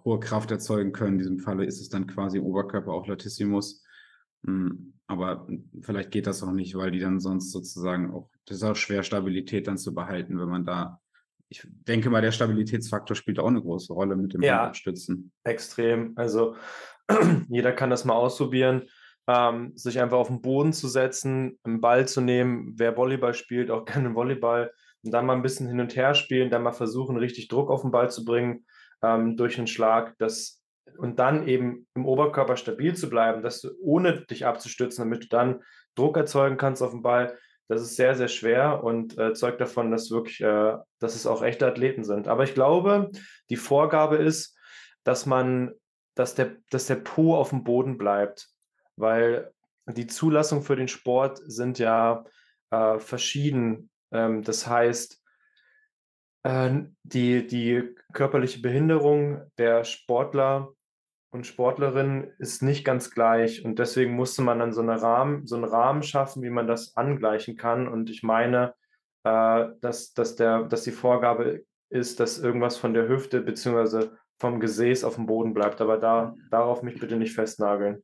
hohe 0.04 0.20
Kraft 0.20 0.50
erzeugen 0.50 0.94
können. 0.94 1.14
In 1.14 1.20
diesem 1.20 1.40
Falle 1.42 1.66
ist 1.66 1.80
es 1.80 1.90
dann 1.90 2.08
quasi 2.08 2.40
im 2.40 2.46
Oberkörper 2.46 2.92
auch 2.92 3.06
Latissimus. 3.06 3.84
Hm, 4.46 4.94
aber 5.06 5.48
vielleicht 5.82 6.10
geht 6.10 6.26
das 6.26 6.42
auch 6.42 6.54
nicht, 6.54 6.74
weil 6.74 6.90
die 6.90 7.00
dann 7.00 7.20
sonst 7.20 7.52
sozusagen 7.52 8.12
auch, 8.12 8.32
das 8.50 8.58
ist 8.58 8.64
auch 8.64 8.76
schwer, 8.76 9.04
Stabilität 9.04 9.68
dann 9.68 9.78
zu 9.78 9.94
behalten, 9.94 10.40
wenn 10.40 10.50
man 10.50 10.66
da, 10.66 11.00
ich 11.50 11.66
denke 11.66 12.10
mal, 12.10 12.22
der 12.22 12.32
Stabilitätsfaktor 12.32 13.16
spielt 13.16 13.40
auch 13.40 13.48
eine 13.48 13.62
große 13.62 13.94
Rolle 13.94 14.16
mit 14.16 14.34
dem 14.34 14.42
ja, 14.42 14.64
Abstützen. 14.64 15.32
Extrem. 15.44 16.14
Also 16.16 16.56
jeder 17.50 17.72
kann 17.74 17.92
das 17.92 18.06
mal 18.06 18.16
ausprobieren, 18.16 18.90
ähm, 19.28 19.74
sich 19.76 20.00
einfach 20.00 20.18
auf 20.18 20.30
den 20.30 20.42
Boden 20.42 20.74
zu 20.74 20.88
setzen, 20.88 21.60
einen 21.64 21.80
Ball 21.80 22.08
zu 22.08 22.22
nehmen. 22.22 22.74
Wer 22.78 22.98
Volleyball 22.98 23.36
spielt, 23.36 23.70
auch 23.70 23.86
gerne 23.86 24.16
Volleyball 24.16 24.72
und 25.04 25.12
dann 25.12 25.28
mal 25.28 25.36
ein 25.36 25.44
bisschen 25.44 25.68
hin 25.68 25.80
und 25.80 25.96
her 25.96 26.16
spielen, 26.16 26.50
dann 26.50 26.64
mal 26.64 26.72
versuchen, 26.72 27.18
richtig 27.18 27.50
Druck 27.50 27.70
auf 27.70 27.82
den 27.82 27.92
Ball 27.92 28.10
zu 28.10 28.26
bringen 28.26 28.66
ähm, 29.04 29.38
durch 29.38 29.60
einen 29.60 29.68
Schlag. 29.68 30.16
Das, 30.18 30.64
und 30.98 31.20
dann 31.20 31.48
eben 31.48 31.88
im 31.94 32.08
Oberkörper 32.08 32.58
stabil 32.58 32.96
zu 32.96 33.12
bleiben, 33.12 33.44
dass 33.44 33.62
du 33.62 33.70
ohne 33.80 34.26
dich 34.26 34.48
abzustützen, 34.48 35.04
damit 35.04 35.26
du 35.26 35.28
dann 35.28 35.62
Druck 35.94 36.18
erzeugen 36.18 36.58
kannst 36.58 36.82
auf 36.82 36.92
den 36.92 37.04
Ball. 37.04 37.38
Das 37.70 37.82
ist 37.82 37.96
sehr, 37.96 38.16
sehr 38.16 38.28
schwer 38.28 38.84
und 38.84 39.18
äh, 39.18 39.34
zeugt 39.34 39.62
davon, 39.62 39.92
dass 39.92 40.12
wirklich, 40.12 40.42
äh, 40.42 40.78
dass 41.00 41.16
es 41.16 41.26
auch 41.26 41.42
echte 41.42 41.66
Athleten 41.66 42.04
sind. 42.04 42.28
Aber 42.28 42.44
ich 42.44 42.54
glaube, 42.54 43.12
die 43.50 43.56
Vorgabe 43.56 44.18
ist, 44.18 44.58
dass 45.04 45.26
man, 45.26 45.74
dass 46.16 46.36
der, 46.36 46.58
dass 46.72 46.88
der 46.88 46.96
Po 46.96 47.36
auf 47.36 47.52
dem 47.52 47.64
Boden 47.64 47.98
bleibt, 47.98 48.50
weil 48.98 49.52
die 49.88 50.08
Zulassung 50.08 50.62
für 50.62 50.76
den 50.76 50.90
Sport 50.90 51.40
sind 51.46 51.80
ja 51.80 52.26
äh, 52.72 53.00
verschieden 53.00 53.90
ähm, 54.12 54.44
das 54.44 54.68
heißt, 54.68 55.22
äh, 56.44 56.82
die, 57.04 57.48
die 57.48 57.96
körperliche 58.14 58.62
Behinderung 58.62 59.50
der 59.58 59.84
Sportler 59.84 60.74
und 61.32 61.46
Sportlerinnen 61.46 62.32
ist 62.40 62.64
nicht 62.64 62.84
ganz 62.84 63.12
gleich. 63.12 63.64
Und 63.64 63.80
deswegen 63.80 64.14
musste 64.14 64.42
man 64.42 64.60
dann 64.60 64.74
so, 64.74 64.82
eine 64.82 65.02
Rahmen, 65.02 65.46
so 65.46 65.56
einen 65.56 65.66
Rahmen 65.66 66.04
schaffen, 66.04 66.42
wie 66.42 66.50
man 66.50 66.68
das 66.68 66.98
angleichen 66.98 67.56
kann. 67.56 67.88
Und 67.88 68.10
ich 68.10 68.24
meine, 68.24 68.74
äh, 69.24 69.68
dass, 69.82 70.14
dass, 70.14 70.36
der, 70.36 70.64
dass 70.64 70.84
die 70.84 70.92
Vorgabe 70.92 71.64
ist, 71.90 72.20
dass 72.20 72.40
irgendwas 72.40 72.78
von 72.78 72.94
der 72.94 73.08
Hüfte 73.08 73.42
bzw. 73.42 74.08
vom 74.40 74.60
Gesäß 74.60 75.04
auf 75.04 75.16
dem 75.16 75.28
Boden 75.28 75.54
bleibt. 75.54 75.82
Aber 75.82 75.98
da, 75.98 76.36
darauf 76.50 76.82
mich 76.82 77.00
bitte 77.00 77.16
nicht 77.16 77.36
festnageln. 77.36 78.04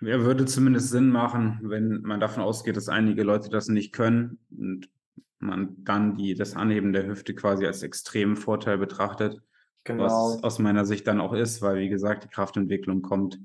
Ja, 0.00 0.20
würde 0.20 0.44
zumindest 0.44 0.90
Sinn 0.90 1.08
machen, 1.08 1.58
wenn 1.62 2.02
man 2.02 2.20
davon 2.20 2.42
ausgeht, 2.42 2.76
dass 2.76 2.88
einige 2.88 3.22
Leute 3.22 3.48
das 3.48 3.68
nicht 3.68 3.92
können 3.92 4.38
und 4.50 4.90
man 5.38 5.76
dann 5.84 6.16
die, 6.16 6.34
das 6.34 6.54
Anheben 6.54 6.92
der 6.92 7.06
Hüfte 7.06 7.34
quasi 7.34 7.66
als 7.66 7.82
extremen 7.82 8.36
Vorteil 8.36 8.78
betrachtet. 8.78 9.40
Genau. 9.86 10.04
Was 10.04 10.42
aus 10.42 10.58
meiner 10.58 10.84
Sicht 10.84 11.06
dann 11.06 11.20
auch 11.20 11.32
ist, 11.32 11.62
weil, 11.62 11.78
wie 11.78 11.88
gesagt, 11.88 12.24
die 12.24 12.28
Kraftentwicklung 12.28 13.02
kommt 13.02 13.38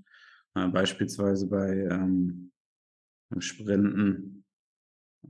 äh, 0.56 0.67
beispielsweise 0.67 1.47
bei 1.47 1.69
ähm, 1.69 2.51
Sprinten 3.38 4.43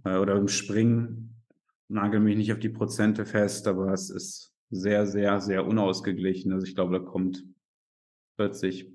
äh, 0.05 0.17
oder 0.17 0.37
im 0.37 0.47
Springen. 0.47 1.43
Nagel 1.89 2.21
mich 2.21 2.37
nicht 2.37 2.53
auf 2.53 2.59
die 2.59 2.69
Prozente 2.69 3.25
fest, 3.25 3.67
aber 3.67 3.91
es 3.91 4.09
ist 4.09 4.53
sehr, 4.69 5.05
sehr, 5.05 5.41
sehr 5.41 5.67
unausgeglichen. 5.67 6.53
Also 6.53 6.65
ich 6.65 6.75
glaube, 6.75 6.97
da 6.97 7.03
kommt 7.03 7.43
40, 8.37 8.89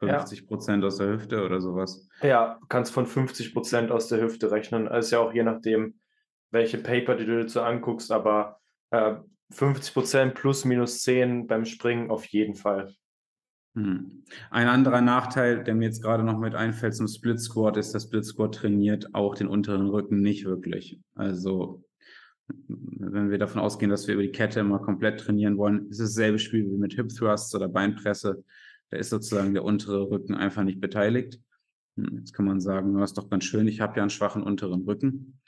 50 0.00 0.46
Prozent 0.46 0.82
ja. 0.82 0.86
aus 0.86 0.96
der 0.96 1.08
Hüfte 1.08 1.44
oder 1.44 1.60
sowas. 1.60 2.08
Ja, 2.22 2.58
kannst 2.70 2.92
von 2.92 3.06
50 3.06 3.52
Prozent 3.52 3.90
aus 3.90 4.08
der 4.08 4.22
Hüfte 4.22 4.50
rechnen. 4.50 4.88
Also 4.88 5.16
ja 5.16 5.22
auch 5.22 5.34
je 5.34 5.42
nachdem, 5.42 6.00
welche 6.50 6.78
Paper 6.78 7.16
die 7.16 7.26
du 7.26 7.42
dazu 7.42 7.60
anguckst, 7.60 8.10
aber 8.10 8.60
äh, 8.90 9.16
50 9.52 9.94
Prozent 9.94 10.34
plus 10.34 10.64
minus 10.64 11.02
10 11.02 11.46
beim 11.46 11.64
Springen 11.64 12.10
auf 12.10 12.24
jeden 12.26 12.54
Fall. 12.54 12.94
Hm. 13.74 14.24
Ein 14.50 14.68
anderer 14.68 15.00
Nachteil, 15.00 15.64
der 15.64 15.74
mir 15.74 15.86
jetzt 15.86 16.02
gerade 16.02 16.24
noch 16.24 16.38
mit 16.38 16.54
einfällt 16.54 16.94
zum 16.94 17.08
Split 17.08 17.40
Squat, 17.40 17.76
ist, 17.76 17.94
dass 17.94 18.04
Split 18.04 18.24
Squat 18.24 18.54
trainiert 18.54 19.14
auch 19.14 19.34
den 19.34 19.48
unteren 19.48 19.88
Rücken 19.88 20.20
nicht 20.20 20.44
wirklich. 20.44 21.00
Also 21.14 21.82
wenn 22.68 23.30
wir 23.30 23.38
davon 23.38 23.60
ausgehen, 23.60 23.90
dass 23.90 24.06
wir 24.06 24.14
über 24.14 24.22
die 24.22 24.32
Kette 24.32 24.60
immer 24.60 24.78
komplett 24.78 25.20
trainieren 25.20 25.56
wollen, 25.56 25.88
ist 25.88 26.00
es 26.00 26.14
dasselbe 26.14 26.38
Spiel 26.38 26.66
wie 26.70 26.76
mit 26.76 26.94
Hip 26.94 27.08
Thrusts 27.08 27.54
oder 27.54 27.68
Beinpresse. 27.68 28.44
Da 28.90 28.98
ist 28.98 29.10
sozusagen 29.10 29.54
der 29.54 29.64
untere 29.64 30.10
Rücken 30.10 30.34
einfach 30.34 30.64
nicht 30.64 30.80
beteiligt. 30.80 31.40
Hm, 31.96 32.18
jetzt 32.18 32.34
kann 32.34 32.44
man 32.44 32.60
sagen, 32.60 32.94
das 32.94 33.10
ist 33.10 33.18
doch 33.18 33.30
ganz 33.30 33.44
schön, 33.44 33.68
ich 33.68 33.80
habe 33.80 33.96
ja 33.96 34.02
einen 34.02 34.10
schwachen 34.10 34.42
unteren 34.42 34.82
Rücken. 34.82 35.40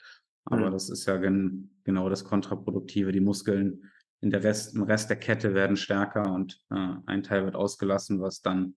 Aber 0.45 0.67
mhm. 0.67 0.71
das 0.71 0.89
ist 0.89 1.05
ja 1.05 1.17
gen 1.17 1.71
genau 1.83 2.09
das 2.09 2.23
Kontraproduktive. 2.23 3.11
Die 3.11 3.19
Muskeln 3.19 3.83
in 4.25 4.31
der 4.31 4.43
Rest, 4.43 4.75
im 4.75 4.81
Rest 4.81 5.11
der 5.11 5.17
Kette 5.17 5.53
werden 5.53 5.77
stärker 5.77 6.33
und 6.33 6.59
äh, 6.71 6.95
ein 7.05 7.21
Teil 7.21 7.45
wird 7.45 7.55
ausgelassen, 7.55 8.19
was 8.21 8.41
dann 8.41 8.75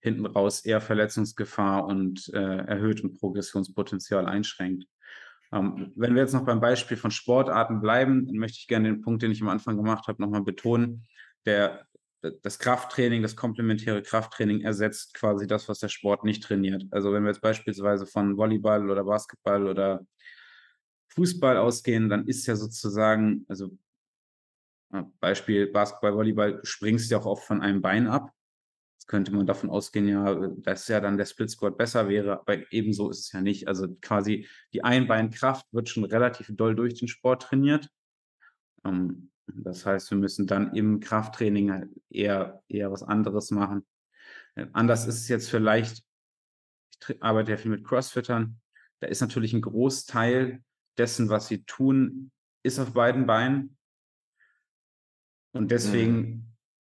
hinten 0.00 0.26
raus 0.26 0.60
eher 0.60 0.82
Verletzungsgefahr 0.82 1.86
und 1.86 2.30
äh, 2.34 2.58
erhöhtem 2.66 3.16
Progressionspotenzial 3.16 4.26
einschränkt. 4.26 4.84
Ähm, 5.52 5.92
wenn 5.96 6.14
wir 6.14 6.20
jetzt 6.20 6.34
noch 6.34 6.44
beim 6.44 6.60
Beispiel 6.60 6.98
von 6.98 7.10
Sportarten 7.10 7.80
bleiben, 7.80 8.26
dann 8.26 8.36
möchte 8.36 8.58
ich 8.58 8.68
gerne 8.68 8.88
den 8.88 9.00
Punkt, 9.00 9.22
den 9.22 9.32
ich 9.32 9.40
am 9.40 9.48
Anfang 9.48 9.78
gemacht 9.78 10.06
habe, 10.06 10.20
nochmal 10.20 10.42
betonen. 10.42 11.06
Der 11.46 11.86
das 12.42 12.58
Krafttraining, 12.58 13.22
das 13.22 13.34
komplementäre 13.34 14.02
Krafttraining 14.02 14.60
ersetzt 14.60 15.14
quasi 15.14 15.46
das, 15.46 15.66
was 15.70 15.78
der 15.78 15.88
Sport 15.88 16.24
nicht 16.24 16.42
trainiert. 16.42 16.84
Also 16.90 17.10
wenn 17.14 17.22
wir 17.22 17.30
jetzt 17.30 17.40
beispielsweise 17.40 18.04
von 18.04 18.36
Volleyball 18.36 18.90
oder 18.90 19.04
Basketball 19.04 19.66
oder 19.66 20.04
Fußball 21.14 21.56
ausgehen, 21.56 22.10
dann 22.10 22.28
ist 22.28 22.46
ja 22.46 22.54
sozusagen, 22.54 23.46
also 23.48 23.70
Beispiel 25.20 25.70
Basketball, 25.70 26.14
Volleyball, 26.14 26.60
springst 26.64 27.10
ja 27.10 27.18
auch 27.18 27.26
oft 27.26 27.44
von 27.44 27.62
einem 27.62 27.80
Bein 27.80 28.06
ab. 28.06 28.32
Jetzt 28.98 29.06
könnte 29.06 29.32
man 29.32 29.46
davon 29.46 29.70
ausgehen, 29.70 30.08
ja, 30.08 30.48
dass 30.58 30.88
ja 30.88 31.00
dann 31.00 31.16
der 31.16 31.26
Split 31.26 31.50
Squat 31.50 31.78
besser 31.78 32.08
wäre, 32.08 32.40
aber 32.40 32.72
ebenso 32.72 33.10
ist 33.10 33.20
es 33.20 33.32
ja 33.32 33.40
nicht. 33.40 33.68
Also 33.68 33.88
quasi 34.00 34.48
die 34.72 34.84
Einbeinkraft 34.84 35.66
wird 35.72 35.88
schon 35.88 36.04
relativ 36.04 36.50
doll 36.50 36.74
durch 36.74 36.94
den 36.94 37.08
Sport 37.08 37.42
trainiert. 37.42 37.88
Ähm, 38.84 39.30
das 39.46 39.86
heißt, 39.86 40.10
wir 40.10 40.18
müssen 40.18 40.46
dann 40.46 40.74
im 40.74 41.00
Krafttraining 41.00 41.72
halt 41.72 41.90
eher, 42.08 42.62
eher 42.68 42.90
was 42.92 43.02
anderes 43.02 43.50
machen. 43.50 43.86
Äh, 44.54 44.66
anders 44.72 45.06
ist 45.06 45.16
es 45.16 45.28
jetzt 45.28 45.50
vielleicht, 45.50 46.02
ich 47.08 47.22
arbeite 47.22 47.52
ja 47.52 47.56
viel 47.56 47.70
mit 47.70 47.84
Crossfittern, 47.84 48.60
da 49.00 49.06
ist 49.06 49.20
natürlich 49.20 49.52
ein 49.52 49.62
Großteil 49.62 50.62
dessen, 50.98 51.30
was 51.30 51.48
sie 51.48 51.64
tun, 51.64 52.30
ist 52.62 52.78
auf 52.78 52.92
beiden 52.92 53.26
Beinen. 53.26 53.78
Und 55.52 55.70
deswegen 55.70 56.16
mhm. 56.16 56.44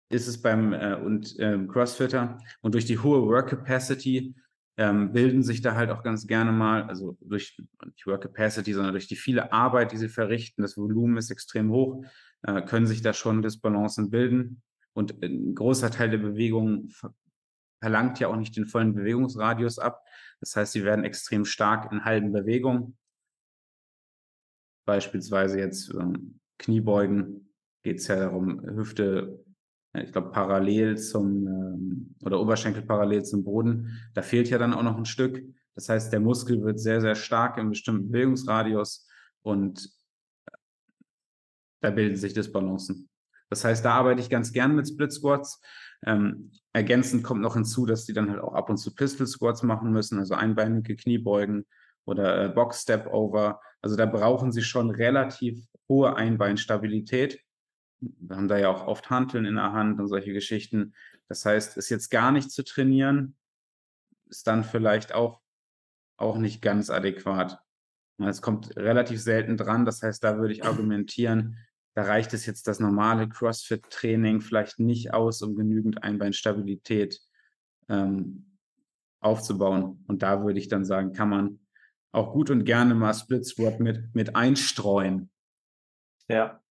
ist 0.09 0.27
es 0.27 0.41
beim 0.41 0.73
äh, 0.73 0.95
und 0.95 1.35
ähm, 1.39 1.67
Crossfitter 1.67 2.39
und 2.61 2.73
durch 2.73 2.85
die 2.85 2.99
hohe 2.99 3.25
Work 3.27 3.49
Capacity 3.49 4.35
ähm, 4.77 5.11
bilden 5.11 5.41
sich 5.43 5.61
da 5.61 5.75
halt 5.75 5.89
auch 5.89 6.03
ganz 6.03 6.27
gerne 6.27 6.51
mal, 6.51 6.83
also 6.83 7.17
durch 7.21 7.59
nicht 7.85 8.05
Work 8.05 8.21
Capacity, 8.23 8.73
sondern 8.73 8.93
durch 8.93 9.07
die 9.07 9.15
viele 9.15 9.51
Arbeit, 9.51 9.91
die 9.91 9.97
sie 9.97 10.09
verrichten, 10.09 10.61
das 10.61 10.77
Volumen 10.77 11.17
ist 11.17 11.31
extrem 11.31 11.71
hoch, 11.71 12.03
äh, 12.43 12.61
können 12.61 12.85
sich 12.85 13.01
da 13.01 13.13
schon 13.13 13.41
Disbalancen 13.41 14.11
bilden. 14.11 14.61
Und 14.93 15.23
ein 15.23 15.53
großer 15.55 15.91
Teil 15.91 16.09
der 16.09 16.19
Bewegung 16.19 16.89
verlangt 17.79 18.19
ja 18.19 18.27
auch 18.27 18.35
nicht 18.35 18.55
den 18.55 18.65
vollen 18.65 18.93
Bewegungsradius 18.93 19.79
ab. 19.79 20.03
Das 20.39 20.55
heißt, 20.55 20.73
sie 20.73 20.83
werden 20.83 21.05
extrem 21.05 21.45
stark 21.45 21.91
in 21.91 22.05
halben 22.05 22.31
Bewegungen. 22.31 22.97
Beispielsweise 24.85 25.59
jetzt 25.59 25.93
ähm, 25.93 26.39
Kniebeugen 26.59 27.46
geht 27.87 27.99
es 27.99 28.07
ja 28.09 28.17
darum, 28.17 28.61
Hüfte, 28.75 29.45
ich 29.93 30.11
glaube, 30.11 30.31
parallel 30.31 30.97
zum 30.97 31.47
ähm, 31.47 32.15
oder 32.21 32.41
Oberschenkel 32.41 32.83
parallel 32.83 33.23
zum 33.23 33.45
Boden. 33.45 33.97
Da 34.13 34.21
fehlt 34.21 34.49
ja 34.49 34.57
dann 34.57 34.73
auch 34.73 34.83
noch 34.83 34.97
ein 34.97 35.05
Stück. 35.05 35.41
Das 35.73 35.87
heißt, 35.87 36.11
der 36.11 36.19
Muskel 36.19 36.61
wird 36.65 36.81
sehr, 36.81 36.99
sehr 36.99 37.15
stark 37.15 37.57
im 37.57 37.69
bestimmten 37.69 38.11
Bewegungsradius 38.11 39.07
und 39.41 39.89
da 41.79 41.89
bilden 41.91 42.17
sich 42.17 42.33
Disbalancen. 42.33 43.07
Das 43.49 43.63
heißt, 43.63 43.85
da 43.85 43.93
arbeite 43.93 44.19
ich 44.19 44.29
ganz 44.29 44.51
gern 44.51 44.75
mit 44.75 44.89
Split 44.89 45.13
Squats. 45.13 45.61
Ähm, 46.05 46.51
ergänzend 46.73 47.23
kommt 47.23 47.41
noch 47.41 47.53
hinzu, 47.53 47.85
dass 47.85 48.03
die 48.03 48.11
dann 48.11 48.29
halt 48.29 48.41
auch 48.41 48.53
ab 48.53 48.69
und 48.69 48.75
zu 48.75 48.93
Pistol 48.93 49.27
Squats 49.27 49.63
machen 49.63 49.93
müssen, 49.93 50.19
also 50.19 50.33
einbeinige 50.33 50.97
Kniebeugen 50.97 51.65
oder 52.03 52.43
äh, 52.43 52.49
Box 52.49 52.81
Step 52.81 53.07
Over. 53.07 53.61
Also 53.81 53.95
da 53.95 54.05
brauchen 54.05 54.51
sie 54.51 54.63
schon 54.63 54.89
relativ 54.89 55.65
hohe 55.87 56.17
Einbeinstabilität. 56.17 57.46
Wir 57.99 58.35
haben 58.35 58.47
da 58.47 58.57
ja 58.57 58.69
auch 58.69 58.85
oft 58.87 59.09
Hanteln 59.09 59.45
in 59.45 59.55
der 59.55 59.73
Hand 59.73 59.99
und 59.99 60.07
solche 60.07 60.33
Geschichten. 60.33 60.93
Das 61.27 61.45
heißt, 61.45 61.77
ist 61.77 61.89
jetzt 61.89 62.09
gar 62.09 62.31
nicht 62.31 62.51
zu 62.51 62.63
trainieren, 62.63 63.35
ist 64.29 64.47
dann 64.47 64.63
vielleicht 64.63 65.13
auch, 65.13 65.41
auch 66.17 66.37
nicht 66.37 66.61
ganz 66.61 66.89
adäquat. 66.89 67.59
Es 68.19 68.41
kommt 68.41 68.75
relativ 68.75 69.21
selten 69.21 69.57
dran. 69.57 69.85
Das 69.85 70.01
heißt, 70.01 70.23
da 70.23 70.37
würde 70.37 70.53
ich 70.53 70.65
argumentieren, 70.65 71.57
da 71.97 72.03
reicht 72.03 72.33
es 72.33 72.45
jetzt 72.45 72.67
das 72.67 72.79
normale 72.79 73.27
CrossFit-Training 73.27 74.41
vielleicht 74.41 74.79
nicht 74.79 75.15
aus, 75.15 75.41
um 75.41 75.55
genügend 75.55 76.03
Einbeinstabilität 76.03 77.19
ähm, 77.89 78.57
aufzubauen. 79.19 80.03
Und 80.07 80.21
da 80.21 80.43
würde 80.43 80.59
ich 80.59 80.67
dann 80.67 80.85
sagen, 80.85 81.13
kann 81.13 81.29
man 81.29 81.59
auch 82.11 82.33
gut 82.33 82.51
und 82.51 82.65
gerne 82.65 82.93
mal 82.93 83.15
Split 83.15 83.45
Squat 83.45 83.79
mit, 83.79 84.13
mit 84.13 84.35
einstreuen. 84.35 85.31
Ja, 86.27 86.61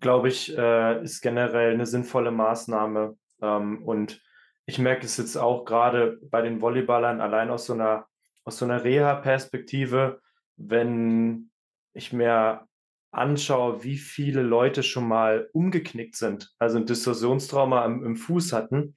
glaube 0.00 0.28
ich, 0.28 0.56
äh, 0.56 1.02
ist 1.02 1.20
generell 1.20 1.72
eine 1.72 1.86
sinnvolle 1.86 2.30
Maßnahme. 2.30 3.16
Ähm, 3.40 3.82
und 3.84 4.22
ich 4.66 4.78
merke 4.78 5.06
es 5.06 5.16
jetzt 5.16 5.36
auch 5.36 5.64
gerade 5.64 6.18
bei 6.22 6.42
den 6.42 6.60
Volleyballern 6.60 7.20
allein 7.20 7.50
aus 7.50 7.66
so 7.66 7.72
einer, 7.72 8.06
aus 8.44 8.58
so 8.58 8.64
einer 8.64 8.84
Reha-Perspektive 8.84 10.20
wenn 10.58 11.50
ich 11.94 12.12
mir 12.12 12.66
anschaue, 13.10 13.84
wie 13.84 13.96
viele 13.96 14.42
Leute 14.42 14.82
schon 14.82 15.08
mal 15.08 15.48
umgeknickt 15.52 16.16
sind, 16.16 16.50
also 16.58 16.76
ein 16.76 16.84
Distorsionstrauma 16.84 17.84
im, 17.86 18.04
im 18.04 18.16
Fuß 18.16 18.52
hatten. 18.52 18.96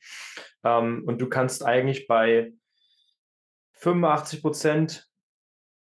Ähm, 0.64 1.04
und 1.06 1.22
du 1.22 1.30
kannst 1.30 1.64
eigentlich 1.64 2.08
bei 2.08 2.52
85 3.74 4.42
Prozent, 4.42 5.08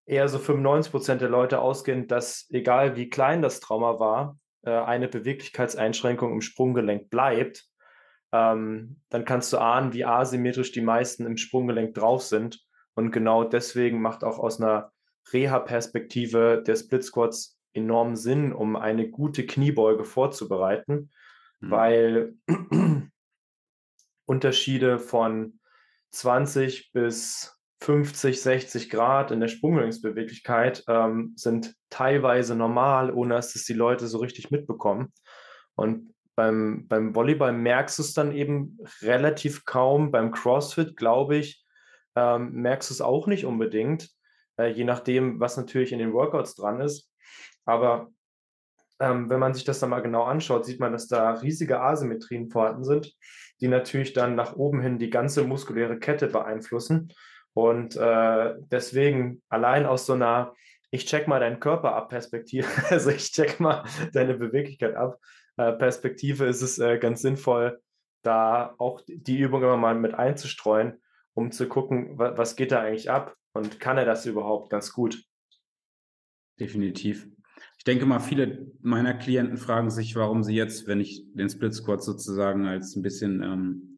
eher 0.05 0.29
so 0.29 0.39
95 0.39 0.91
Prozent 0.91 1.21
der 1.23 1.31
Leute 1.31 1.61
ausgehen, 1.61 2.07
dass 2.07 2.47
egal 2.51 2.97
wie 2.97 3.09
klein 3.09 3.41
das 3.41 3.61
Trauma 3.61 3.99
war, 3.99 4.39
äh, 4.69 4.85
eine 4.85 5.09
Beweglichkeitseinschränkung 5.09 6.31
im 6.33 6.43
Sprunggelenk 6.43 7.09
bleibt. 7.09 7.67
Ähm, 8.33 9.01
dann 9.09 9.25
kannst 9.25 9.51
du 9.53 9.59
ahnen, 9.59 9.95
wie 9.95 10.05
asymmetrisch 10.05 10.73
die 10.73 10.83
meisten 10.83 11.25
im 11.25 11.39
Sprunggelenk 11.39 11.95
drauf 11.95 12.23
sind. 12.23 12.63
Und 12.95 13.11
genau 13.11 13.45
deswegen 13.45 14.03
macht 14.03 14.25
auch 14.25 14.39
aus 14.39 14.61
einer 14.61 14.93
Reha-Perspektive 15.33 16.63
der 16.67 16.77
Split 16.77 17.03
Squats 17.03 17.59
enorm 17.73 18.17
Sinn, 18.17 18.53
um 18.53 18.77
eine 18.77 19.09
gute 19.09 19.47
Kniebeuge 19.47 20.05
vorzubereiten, 20.05 21.11
mhm. 21.61 21.71
weil 21.71 22.35
Unterschiede 24.27 24.99
von 24.99 25.61
20 26.11 26.93
bis 26.93 27.58
50, 27.81 28.41
60 28.41 28.91
Grad 28.91 29.31
in 29.31 29.41
der 29.41 29.49
Sprunggelenksbeweglichkeit 29.49 30.85
ähm, 30.89 31.33
sind 31.37 31.75
teilweise 31.91 32.55
normal, 32.55 33.13
ohne 33.13 33.35
dass 33.35 33.55
es 33.55 33.65
die 33.65 33.75
Leute 33.75 34.09
so 34.09 34.19
richtig 34.19 34.51
mitbekommen. 34.51 35.13
Und 35.75 36.15
beim, 36.35 36.87
beim 36.89 37.15
Volleyball 37.15 37.53
merkst 37.53 37.99
du 37.99 38.03
es 38.03 38.15
dann 38.15 38.33
eben 38.33 38.79
relativ 39.03 39.65
kaum. 39.65 40.11
Beim 40.11 40.33
CrossFit, 40.33 40.97
glaube 40.97 41.37
ich, 41.37 41.65
ähm, 42.17 42.53
merkst 42.53 42.91
du 42.91 42.95
es 42.95 43.01
auch 43.01 43.27
nicht 43.27 43.45
unbedingt 43.45 44.11
äh, 44.59 44.69
je 44.69 44.85
nachdem, 44.85 45.41
was 45.41 45.57
natürlich 45.57 45.93
in 45.93 45.99
den 45.99 46.13
Workouts 46.13 46.55
dran 46.55 46.81
ist. 46.81 47.11
Aber 47.65 48.09
ähm, 49.01 49.31
wenn 49.31 49.41
man 49.41 49.55
sich 49.55 49.65
das 49.65 49.79
dann 49.79 49.91
mal 49.91 50.01
genau 50.01 50.25
anschaut, 50.25 50.67
sieht 50.67 50.81
man, 50.81 50.93
dass 50.93 51.07
da 51.07 51.33
riesige 51.33 51.81
Asymmetrien 51.81 52.51
vorhanden 52.51 52.85
sind, 52.85 53.15
die 53.61 53.69
natürlich 53.69 54.13
dann 54.13 54.35
nach 54.35 54.57
oben 54.57 54.81
hin 54.81 54.99
die 54.99 55.11
ganze 55.11 55.45
muskuläre 55.45 55.99
Kette 55.99 56.27
beeinflussen. 56.27 57.13
Und 57.59 57.97
äh, 57.97 58.55
deswegen 58.71 59.43
allein 59.49 59.85
aus 59.85 60.07
so 60.07 60.13
einer, 60.13 60.55
ich 60.93 61.07
check 61.07 61.27
mal 61.27 61.41
deinen 61.41 61.59
Körper 61.59 61.97
ab 61.97 62.09
Perspektive, 62.09 62.69
also 62.89 63.11
ich 63.11 63.33
check 63.33 63.59
mal 63.59 63.83
deine 64.13 64.35
Beweglichkeit 64.35 64.95
ab 64.95 65.19
äh, 65.57 65.73
Perspektive, 65.73 66.45
ist 66.45 66.63
es 66.63 66.79
äh, 66.79 66.99
ganz 66.99 67.21
sinnvoll, 67.21 67.83
da 68.23 68.77
auch 68.79 69.03
die 69.09 69.41
Übung 69.41 69.65
immer 69.65 69.77
mal 69.77 69.97
mit 69.97 70.15
einzustreuen, 70.15 71.03
um 71.35 71.51
zu 71.51 71.67
gucken, 71.67 72.17
was 72.17 72.55
geht 72.55 72.71
da 72.71 72.81
eigentlich 72.81 73.11
ab 73.11 73.35
und 73.55 73.81
kann 73.81 73.99
er 73.99 74.05
das 74.05 74.25
überhaupt 74.25 74.71
ganz 74.71 74.93
gut? 74.93 75.21
Definitiv. 76.61 77.27
Ich 77.77 77.83
denke 77.83 78.07
mal, 78.07 78.21
viele 78.21 78.69
meiner 78.83 79.15
Klienten 79.15 79.57
fragen 79.57 79.91
sich, 79.91 80.15
warum 80.15 80.45
sie 80.45 80.55
jetzt, 80.55 80.87
wenn 80.87 81.01
ich 81.01 81.25
den 81.35 81.51
Split 81.51 81.75
Squat 81.75 82.05
sozusagen 82.05 82.67
als 82.67 82.95
ein 82.95 83.03
bisschen, 83.03 83.43
ähm, 83.43 83.97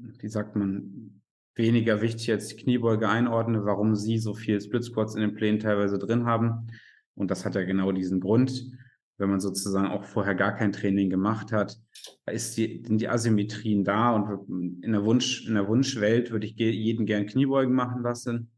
wie 0.00 0.28
sagt 0.28 0.56
man, 0.56 1.20
weniger 1.54 2.02
wichtig 2.02 2.30
als 2.30 2.48
die 2.48 2.56
Kniebeuge 2.56 3.08
einordne, 3.08 3.64
warum 3.64 3.94
sie 3.94 4.18
so 4.18 4.34
viel 4.34 4.60
Split 4.60 4.84
Squats 4.84 5.14
in 5.14 5.20
den 5.20 5.34
Plänen 5.34 5.60
teilweise 5.60 5.98
drin 5.98 6.26
haben. 6.26 6.68
Und 7.14 7.30
das 7.30 7.44
hat 7.44 7.54
ja 7.54 7.62
genau 7.62 7.92
diesen 7.92 8.20
Grund. 8.20 8.72
Wenn 9.16 9.30
man 9.30 9.40
sozusagen 9.40 9.86
auch 9.86 10.04
vorher 10.04 10.34
gar 10.34 10.56
kein 10.56 10.72
Training 10.72 11.08
gemacht 11.08 11.52
hat, 11.52 11.78
ist 12.26 12.56
die, 12.56 12.82
sind 12.84 13.00
die 13.00 13.08
Asymmetrien 13.08 13.84
da 13.84 14.10
und 14.10 14.82
in 14.82 14.90
der 14.90 15.04
Wunsch, 15.04 15.46
in 15.46 15.54
der 15.54 15.68
Wunschwelt 15.68 16.32
würde 16.32 16.46
ich 16.46 16.56
jeden 16.56 17.06
gern 17.06 17.26
Kniebeugen 17.26 17.74
machen 17.74 18.02
lassen. 18.02 18.50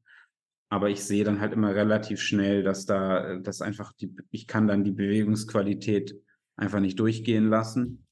Aber 0.71 0.89
ich 0.89 1.05
sehe 1.05 1.25
dann 1.25 1.41
halt 1.41 1.53
immer 1.53 1.75
relativ 1.75 2.21
schnell, 2.21 2.63
dass 2.63 2.87
da, 2.87 3.37
dass 3.37 3.61
einfach 3.61 3.93
die, 3.93 4.17
ich 4.31 4.47
kann 4.47 4.67
dann 4.67 4.83
die 4.83 4.93
Bewegungsqualität 4.93 6.17
einfach 6.57 6.81
nicht 6.81 6.99
durchgehen 6.99 7.49
lassen. 7.49 8.07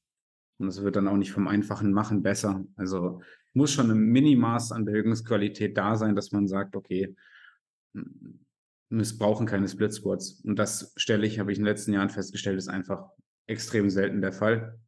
Und 0.59 0.68
es 0.68 0.83
wird 0.83 0.97
dann 0.97 1.09
auch 1.09 1.16
nicht 1.16 1.33
vom 1.33 1.49
einfachen 1.49 1.92
Machen 1.92 2.23
besser. 2.23 2.64
Also 2.77 3.23
muss 3.54 3.72
schon 3.72 3.90
ein 3.90 3.98
Minimaß 3.98 4.72
an 4.72 4.84
Bewegungsqualität 4.84 5.76
da 5.76 5.96
sein, 5.96 6.14
dass 6.14 6.32
man 6.32 6.48
sagt, 6.48 6.76
okay, 6.76 7.14
missbrauchen 8.88 9.46
keine 9.46 9.68
Split 9.68 9.92
Squats. 9.92 10.42
Und 10.44 10.58
das 10.58 10.92
stelle 10.96 11.26
ich, 11.26 11.38
habe 11.38 11.52
ich 11.52 11.58
in 11.58 11.64
den 11.64 11.70
letzten 11.70 11.92
Jahren 11.92 12.10
festgestellt, 12.10 12.58
ist 12.58 12.68
einfach 12.68 13.08
extrem 13.46 13.90
selten 13.90 14.20
der 14.20 14.32
Fall. 14.32 14.78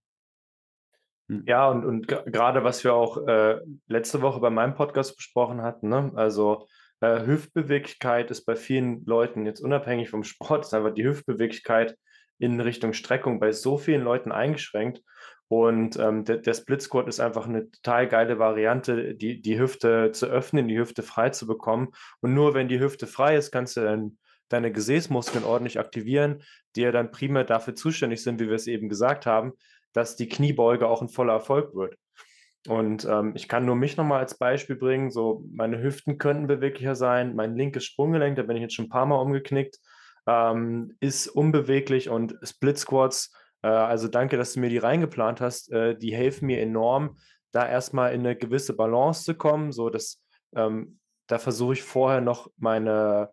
Hm. 1.28 1.44
Ja, 1.46 1.68
und, 1.68 1.84
und 1.84 2.08
gerade 2.08 2.64
was 2.64 2.84
wir 2.84 2.94
auch 2.94 3.26
äh, 3.26 3.60
letzte 3.88 4.22
Woche 4.22 4.40
bei 4.40 4.50
meinem 4.50 4.74
Podcast 4.74 5.16
besprochen 5.16 5.62
hatten, 5.62 5.88
ne? 5.88 6.12
also 6.14 6.66
äh, 7.00 7.26
Hüftbeweglichkeit 7.26 8.30
ist 8.30 8.44
bei 8.44 8.56
vielen 8.56 9.04
Leuten 9.04 9.44
jetzt 9.44 9.60
unabhängig 9.60 10.08
vom 10.08 10.24
Sport, 10.24 10.64
ist 10.64 10.74
einfach 10.74 10.94
die 10.94 11.04
Hüftbeweglichkeit 11.04 11.96
in 12.38 12.60
Richtung 12.60 12.92
Streckung 12.92 13.40
bei 13.40 13.52
so 13.52 13.78
vielen 13.78 14.02
Leuten 14.02 14.32
eingeschränkt. 14.32 15.02
Und 15.48 15.96
ähm, 15.98 16.24
der, 16.24 16.38
der 16.38 16.54
Split 16.54 16.82
Squat 16.82 17.06
ist 17.06 17.20
einfach 17.20 17.46
eine 17.46 17.70
total 17.70 18.08
geile 18.08 18.38
Variante, 18.38 19.14
die, 19.14 19.40
die 19.40 19.58
Hüfte 19.58 20.10
zu 20.10 20.26
öffnen, 20.26 20.66
die 20.66 20.78
Hüfte 20.78 21.02
frei 21.02 21.30
zu 21.30 21.46
bekommen. 21.46 21.92
Und 22.20 22.34
nur 22.34 22.54
wenn 22.54 22.68
die 22.68 22.80
Hüfte 22.80 23.06
frei 23.06 23.36
ist, 23.36 23.52
kannst 23.52 23.76
du 23.76 23.82
dann 23.82 24.18
deine 24.48 24.72
Gesäßmuskeln 24.72 25.44
ordentlich 25.44 25.78
aktivieren, 25.78 26.42
die 26.74 26.82
ja 26.82 26.92
dann 26.92 27.10
primär 27.10 27.44
dafür 27.44 27.74
zuständig 27.74 28.22
sind, 28.22 28.40
wie 28.40 28.48
wir 28.48 28.54
es 28.54 28.66
eben 28.66 28.88
gesagt 28.88 29.26
haben, 29.26 29.52
dass 29.92 30.16
die 30.16 30.28
Kniebeuge 30.28 30.88
auch 30.88 31.02
ein 31.02 31.08
voller 31.08 31.34
Erfolg 31.34 31.74
wird. 31.74 31.96
Und 32.68 33.04
ähm, 33.04 33.32
ich 33.36 33.48
kann 33.48 33.64
nur 33.64 33.76
mich 33.76 33.96
nochmal 33.96 34.20
als 34.20 34.38
Beispiel 34.38 34.76
bringen. 34.76 35.10
So, 35.10 35.44
meine 35.52 35.80
Hüften 35.80 36.18
könnten 36.18 36.48
beweglicher 36.48 36.96
sein. 36.96 37.36
Mein 37.36 37.54
linkes 37.54 37.84
Sprunggelenk, 37.84 38.36
da 38.36 38.42
bin 38.42 38.56
ich 38.56 38.62
jetzt 38.62 38.74
schon 38.74 38.86
ein 38.86 38.90
paar 38.90 39.06
Mal 39.06 39.20
umgeknickt, 39.20 39.78
ähm, 40.26 40.96
ist 41.00 41.28
unbeweglich 41.28 42.08
und 42.08 42.36
Split 42.42 42.78
Squats, 42.78 43.32
äh, 43.62 43.68
also 43.68 44.08
danke, 44.08 44.36
dass 44.36 44.54
du 44.54 44.60
mir 44.60 44.70
die 44.70 44.78
reingeplant 44.78 45.40
hast, 45.40 45.70
äh, 45.72 45.96
die 45.96 46.14
helfen 46.14 46.46
mir 46.46 46.60
enorm, 46.60 47.16
da 47.52 47.68
erstmal 47.68 48.12
in 48.12 48.20
eine 48.20 48.36
gewisse 48.36 48.74
Balance 48.74 49.24
zu 49.24 49.34
kommen. 49.34 49.72
So, 49.72 49.88
dass 49.88 50.22
ähm, 50.54 50.98
da 51.26 51.38
versuche 51.38 51.74
ich 51.74 51.82
vorher 51.82 52.20
noch 52.20 52.50
meine, 52.56 53.30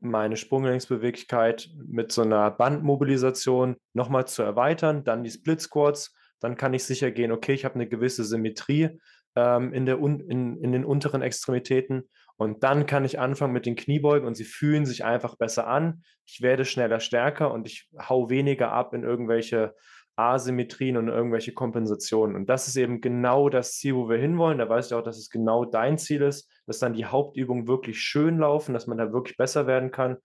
meine 0.00 0.36
Sprunggelenksbeweglichkeit 0.36 1.70
mit 1.86 2.12
so 2.12 2.22
einer 2.22 2.50
Bandmobilisation 2.50 3.76
nochmal 3.94 4.26
zu 4.26 4.42
erweitern, 4.42 5.04
dann 5.04 5.24
die 5.24 5.30
Split 5.30 5.60
Squats 5.60 6.14
dann 6.40 6.56
kann 6.56 6.74
ich 6.74 6.84
sicher 6.84 7.10
gehen, 7.10 7.32
okay, 7.32 7.54
ich 7.54 7.64
habe 7.64 7.76
eine 7.76 7.88
gewisse 7.88 8.24
Symmetrie 8.24 9.00
ähm, 9.34 9.72
in, 9.72 9.86
der, 9.86 9.98
in, 9.98 10.56
in 10.58 10.72
den 10.72 10.84
unteren 10.84 11.22
Extremitäten 11.22 12.08
und 12.36 12.62
dann 12.62 12.86
kann 12.86 13.04
ich 13.04 13.18
anfangen 13.18 13.52
mit 13.52 13.66
den 13.66 13.76
Kniebeugen 13.76 14.26
und 14.26 14.34
sie 14.34 14.44
fühlen 14.44 14.84
sich 14.84 15.04
einfach 15.04 15.36
besser 15.36 15.66
an. 15.66 16.02
Ich 16.26 16.42
werde 16.42 16.64
schneller 16.64 17.00
stärker 17.00 17.52
und 17.52 17.66
ich 17.66 17.88
hau 17.98 18.28
weniger 18.28 18.72
ab 18.72 18.92
in 18.92 19.04
irgendwelche 19.04 19.74
Asymmetrien 20.16 20.96
und 20.96 21.08
irgendwelche 21.08 21.52
Kompensationen. 21.52 22.36
Und 22.36 22.48
das 22.48 22.68
ist 22.68 22.76
eben 22.76 23.00
genau 23.00 23.48
das 23.48 23.76
Ziel, 23.76 23.94
wo 23.94 24.08
wir 24.08 24.18
hinwollen. 24.18 24.58
Da 24.58 24.68
weiß 24.68 24.86
ich 24.86 24.94
auch, 24.94 25.02
dass 25.02 25.18
es 25.18 25.30
genau 25.30 25.64
dein 25.64 25.98
Ziel 25.98 26.22
ist, 26.22 26.50
dass 26.66 26.78
dann 26.78 26.94
die 26.94 27.04
Hauptübungen 27.04 27.68
wirklich 27.68 28.00
schön 28.00 28.38
laufen, 28.38 28.72
dass 28.72 28.86
man 28.86 28.98
da 28.98 29.12
wirklich 29.12 29.36
besser 29.36 29.66
werden 29.66 29.90
kann. 29.90 30.16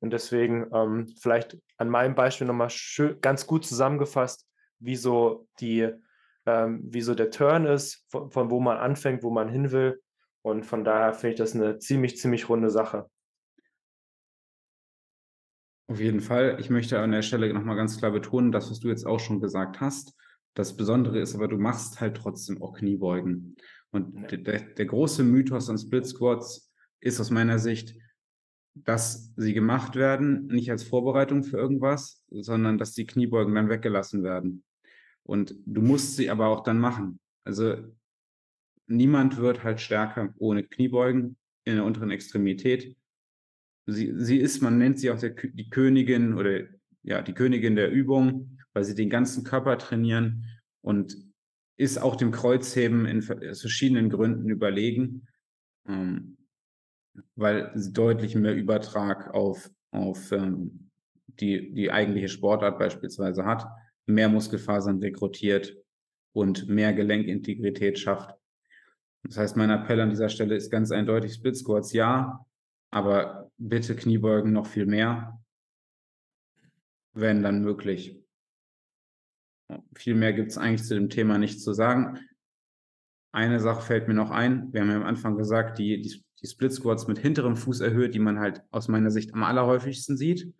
Und 0.00 0.12
deswegen 0.12 0.66
ähm, 0.74 1.06
vielleicht 1.20 1.56
an 1.78 1.88
meinem 1.88 2.14
Beispiel 2.14 2.46
nochmal 2.46 2.70
ganz 3.20 3.46
gut 3.46 3.64
zusammengefasst, 3.64 4.46
wie 4.80 4.96
so 4.96 5.46
die, 5.60 5.88
ähm, 6.44 6.80
wie 6.84 7.02
so 7.02 7.14
der 7.14 7.30
Turn 7.30 7.66
ist, 7.66 8.04
von, 8.08 8.30
von 8.30 8.50
wo 8.50 8.60
man 8.60 8.76
anfängt, 8.78 9.22
wo 9.22 9.30
man 9.30 9.48
hin 9.48 9.70
will. 9.70 10.01
Und 10.42 10.66
von 10.66 10.84
daher 10.84 11.14
finde 11.14 11.34
ich 11.34 11.38
das 11.38 11.54
eine 11.54 11.78
ziemlich, 11.78 12.16
ziemlich 12.18 12.48
runde 12.48 12.70
Sache. 12.70 13.08
Auf 15.88 16.00
jeden 16.00 16.20
Fall. 16.20 16.56
Ich 16.58 16.70
möchte 16.70 16.98
an 16.98 17.12
der 17.12 17.22
Stelle 17.22 17.52
nochmal 17.52 17.76
ganz 17.76 17.98
klar 17.98 18.10
betonen, 18.10 18.50
das, 18.50 18.70
was 18.70 18.80
du 18.80 18.88
jetzt 18.88 19.06
auch 19.06 19.20
schon 19.20 19.40
gesagt 19.40 19.80
hast. 19.80 20.16
Das 20.54 20.76
Besondere 20.76 21.20
ist 21.20 21.34
aber, 21.34 21.48
du 21.48 21.58
machst 21.58 22.00
halt 22.00 22.16
trotzdem 22.16 22.62
auch 22.62 22.74
Kniebeugen. 22.74 23.56
Und 23.90 24.30
ja. 24.30 24.36
der, 24.36 24.60
der 24.60 24.86
große 24.86 25.22
Mythos 25.22 25.68
an 25.68 25.78
Split 25.78 26.06
Squats 26.06 26.72
ist 27.00 27.20
aus 27.20 27.30
meiner 27.30 27.58
Sicht, 27.58 27.94
dass 28.74 29.32
sie 29.36 29.52
gemacht 29.52 29.96
werden, 29.96 30.46
nicht 30.46 30.70
als 30.70 30.82
Vorbereitung 30.82 31.44
für 31.44 31.58
irgendwas, 31.58 32.24
sondern 32.30 32.78
dass 32.78 32.92
die 32.92 33.06
Kniebeugen 33.06 33.54
dann 33.54 33.68
weggelassen 33.68 34.22
werden. 34.22 34.64
Und 35.24 35.54
du 35.66 35.82
musst 35.82 36.16
sie 36.16 36.30
aber 36.30 36.48
auch 36.48 36.62
dann 36.62 36.78
machen. 36.78 37.20
Also 37.44 37.76
niemand 38.92 39.38
wird 39.38 39.64
halt 39.64 39.80
stärker 39.80 40.34
ohne 40.38 40.62
Kniebeugen 40.62 41.36
in 41.64 41.76
der 41.76 41.84
unteren 41.84 42.10
Extremität. 42.10 42.96
Sie, 43.86 44.12
sie 44.16 44.38
ist, 44.38 44.60
man 44.62 44.78
nennt 44.78 44.98
sie 44.98 45.10
auch 45.10 45.18
der, 45.18 45.30
die 45.30 45.70
Königin 45.70 46.34
oder 46.34 46.60
ja, 47.02 47.22
die 47.22 47.34
Königin 47.34 47.74
der 47.74 47.90
Übung, 47.90 48.58
weil 48.72 48.84
sie 48.84 48.94
den 48.94 49.10
ganzen 49.10 49.44
Körper 49.44 49.76
trainieren 49.78 50.46
und 50.82 51.16
ist 51.76 51.98
auch 51.98 52.16
dem 52.16 52.30
Kreuzheben 52.30 53.06
in 53.06 53.22
verschiedenen 53.22 54.08
Gründen 54.08 54.48
überlegen, 54.48 55.26
ähm, 55.88 56.36
weil 57.34 57.72
sie 57.74 57.92
deutlich 57.92 58.34
mehr 58.36 58.54
Übertrag 58.54 59.34
auf, 59.34 59.70
auf 59.90 60.30
ähm, 60.30 60.90
die, 61.26 61.72
die 61.74 61.90
eigentliche 61.90 62.28
Sportart 62.28 62.78
beispielsweise 62.78 63.44
hat 63.44 63.66
mehr 64.06 64.28
Muskelfasern 64.28 64.98
rekrutiert 64.98 65.76
und 66.34 66.68
mehr 66.68 66.92
Gelenkintegrität 66.92 67.98
schafft. 67.98 68.34
Das 69.24 69.36
heißt, 69.36 69.56
mein 69.56 69.70
Appell 69.70 70.00
an 70.00 70.10
dieser 70.10 70.28
Stelle 70.28 70.56
ist 70.56 70.70
ganz 70.70 70.90
eindeutig 70.90 71.34
Split 71.34 71.56
Squats, 71.56 71.92
ja, 71.92 72.44
aber 72.90 73.50
bitte 73.56 73.94
Kniebeugen 73.94 74.52
noch 74.52 74.66
viel 74.66 74.86
mehr, 74.86 75.40
wenn 77.14 77.42
dann 77.42 77.62
möglich. 77.62 78.18
Viel 79.94 80.14
mehr 80.14 80.32
gibt 80.32 80.50
es 80.50 80.58
eigentlich 80.58 80.84
zu 80.84 80.94
dem 80.94 81.08
Thema 81.08 81.38
nicht 81.38 81.60
zu 81.60 81.72
sagen. 81.72 82.18
Eine 83.32 83.60
Sache 83.60 83.80
fällt 83.80 84.08
mir 84.08 84.14
noch 84.14 84.30
ein. 84.30 84.72
Wir 84.72 84.82
haben 84.82 84.90
ja 84.90 84.96
am 84.96 85.04
Anfang 85.04 85.36
gesagt, 85.38 85.78
die, 85.78 86.02
die, 86.02 86.22
die 86.42 86.46
Split 86.46 86.72
Squats 86.72 87.06
mit 87.06 87.18
hinterem 87.18 87.56
Fuß 87.56 87.80
erhöht, 87.80 88.14
die 88.14 88.18
man 88.18 88.40
halt 88.40 88.62
aus 88.70 88.88
meiner 88.88 89.10
Sicht 89.10 89.32
am 89.32 89.44
allerhäufigsten 89.44 90.16
sieht. 90.16 90.52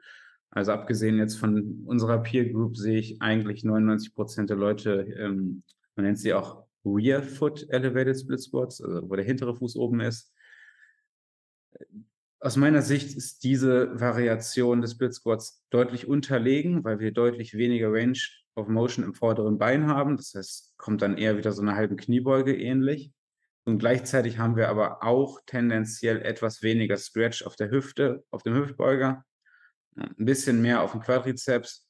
Also 0.51 0.73
abgesehen 0.73 1.19
jetzt 1.19 1.37
von 1.37 1.83
unserer 1.87 2.23
Peer 2.23 2.51
Group 2.51 2.77
sehe 2.77 2.99
ich 2.99 3.21
eigentlich 3.21 3.65
99 3.65 4.15
Prozent 4.15 4.51
der 4.51 4.57
Leute, 4.57 5.03
ähm, 5.19 5.63
man 5.97 6.07
nennt 6.07 6.19
sie 6.19 6.33
auch 6.33 6.65
Rear 6.85 7.23
Foot 7.23 7.67
Elevated 7.71 8.19
Split 8.19 8.41
Squats, 8.41 8.81
also 8.81 9.09
wo 9.09 9.17
der 9.17 9.25
hintere 9.25 9.55
Fuß 9.55 9.77
oben 9.77 10.01
ist. 10.01 10.33
Aus 12.41 12.57
meiner 12.57 12.83
Sicht 12.83 13.17
ist 13.17 13.45
diese 13.45 14.01
Variation 14.01 14.81
des 14.81 14.93
Split 14.93 15.15
Squats 15.15 15.65
deutlich 15.71 16.09
unterlegen, 16.09 16.83
weil 16.85 16.99
wir 16.99 17.13
deutlich 17.13 17.55
weniger 17.55 17.93
Range 17.93 18.19
of 18.57 18.69
Motion 18.69 19.05
im 19.05 19.15
vorderen 19.15 19.59
Bein 19.59 19.87
haben. 19.87 20.17
Das 20.17 20.35
heißt, 20.35 20.75
kommt 20.77 21.03
dann 21.03 21.17
eher 21.17 21.37
wieder 21.37 21.53
so 21.53 21.63
eine 21.63 21.77
halbe 21.77 21.97
Kniebeuge 21.97 22.57
ähnlich. 22.57 23.13
Und 23.65 23.79
gleichzeitig 23.79 24.39
haben 24.39 24.57
wir 24.57 24.69
aber 24.69 25.05
auch 25.05 25.41
tendenziell 25.47 26.21
etwas 26.21 26.63
weniger 26.63 26.97
Stretch 26.97 27.45
auf 27.45 27.55
der 27.55 27.71
Hüfte, 27.71 28.25
auf 28.31 28.43
dem 28.43 28.55
Hüftbeuger 28.55 29.25
ein 29.97 30.25
bisschen 30.25 30.63
mehr 30.63 30.83
auf 30.83 30.93
den 30.93 31.01
Quadrizeps. 31.01 31.87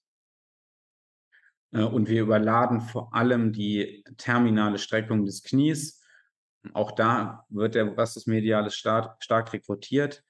Äh, 1.72 1.82
und 1.82 2.08
wir 2.08 2.22
überladen 2.22 2.80
vor 2.80 3.14
allem 3.14 3.52
die 3.52 4.04
terminale 4.16 4.78
Streckung 4.78 5.24
des 5.24 5.42
Knies. 5.42 6.00
Auch 6.72 6.92
da 6.92 7.44
wird 7.48 7.74
der 7.74 7.96
Vastus 7.96 8.26
stark, 8.74 9.22
stark 9.22 9.52
rekrutiert. 9.52 10.22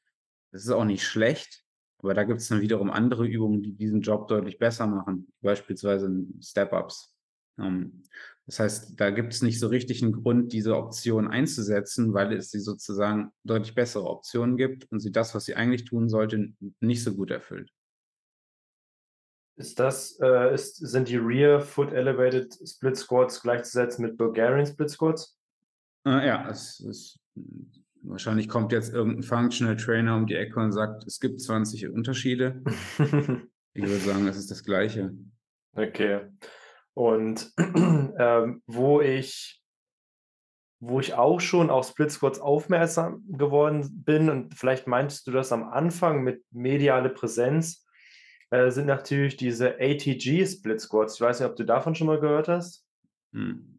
Das 0.51 0.65
ist 0.65 0.71
auch 0.71 0.85
nicht 0.85 1.05
schlecht, 1.05 1.65
aber 1.99 2.15
da 2.15 2.25
gibt 2.25 2.41
es 2.41 2.49
dann 2.49 2.61
wiederum 2.61 2.91
andere 2.91 3.27
Übungen, 3.27 3.63
die 3.63 3.73
diesen 3.73 4.01
Job 4.01 4.29
deutlich 4.29 4.59
besser 4.59 4.87
machen, 4.87 5.31
beispielsweise 5.41 6.11
Step-Ups. 6.41 7.15
Ähm, 7.59 8.03
das 8.47 8.59
heißt, 8.59 9.01
da 9.01 9.11
gibt 9.11 9.33
es 9.33 9.43
nicht 9.43 9.61
so 9.61 9.69
richtig 9.69 10.03
einen 10.03 10.13
Grund, 10.13 10.53
diese 10.53 10.77
Option 10.77 11.29
einzusetzen, 11.29 12.13
weil 12.13 12.33
es 12.33 12.51
sie 12.51 12.61
sozusagen 12.61 13.31
deutlich 13.45 13.75
bessere 13.75 14.09
Optionen 14.09 14.57
gibt 14.57 14.91
und 14.91 15.01
sie 15.01 15.13
das, 15.13 15.35
was 15.35 15.45
sie 15.45 15.55
eigentlich 15.55 15.85
tun 15.85 16.09
sollte, 16.09 16.53
nicht 16.81 17.05
so 17.05 17.15
gut 17.15 17.31
erfüllt. 17.31 17.71
Ist 19.63 19.79
das, 19.79 20.19
äh, 20.21 20.53
ist, 20.53 20.75
sind 20.75 21.07
die 21.07 21.19
Rear 21.19 21.61
Foot 21.61 21.93
Elevated 21.93 22.53
Split 22.69 22.97
Squats 22.97 23.41
gleichzusetzen 23.41 24.05
mit 24.05 24.19
Bulgarian 24.19 24.67
Split 24.67 24.91
Squats? 24.91 25.39
Äh, 26.05 26.27
ja, 26.27 26.51
es 26.51 26.81
ist, 26.81 27.21
wahrscheinlich 28.03 28.49
kommt 28.49 28.73
jetzt 28.73 28.93
irgendein 28.93 29.23
Functional 29.23 29.77
Trainer 29.77 30.17
um 30.17 30.27
die 30.27 30.35
Ecke 30.35 30.59
und 30.59 30.73
sagt, 30.73 31.07
es 31.07 31.21
gibt 31.21 31.41
20 31.41 31.91
Unterschiede. 31.91 32.61
ich 32.99 33.85
würde 33.85 33.99
sagen, 33.99 34.27
es 34.27 34.37
ist 34.37 34.51
das 34.51 34.65
Gleiche. 34.65 35.15
Okay. 35.77 36.23
Und 36.95 37.53
ähm, 38.19 38.63
wo 38.67 39.01
ich 39.01 39.63
wo 40.81 40.99
ich 40.99 41.15
auch 41.15 41.41
schon 41.41 41.71
auf 41.71 41.87
Split 41.87 42.11
Squats 42.11 42.41
aufmerksam 42.41 43.23
geworden 43.29 44.03
bin 44.05 44.29
und 44.29 44.55
vielleicht 44.55 44.89
meintest 44.89 45.29
du 45.29 45.31
das 45.31 45.53
am 45.53 45.63
Anfang 45.63 46.25
mit 46.25 46.43
mediale 46.51 47.11
Präsenz, 47.11 47.82
äh, 48.53 48.71
sind 48.71 48.87
natürlich 48.87 49.37
diese 49.37 49.81
ATG 49.81 50.47
Split 50.47 50.81
Squats. 50.81 51.15
Ich 51.15 51.21
weiß 51.21 51.41
nicht, 51.41 51.49
ob 51.49 51.57
du 51.57 51.65
davon 51.65 51.95
schon 51.95 52.07
mal 52.07 52.21
gehört 52.21 52.49
hast. 52.49 52.87
Hm. 53.33 53.79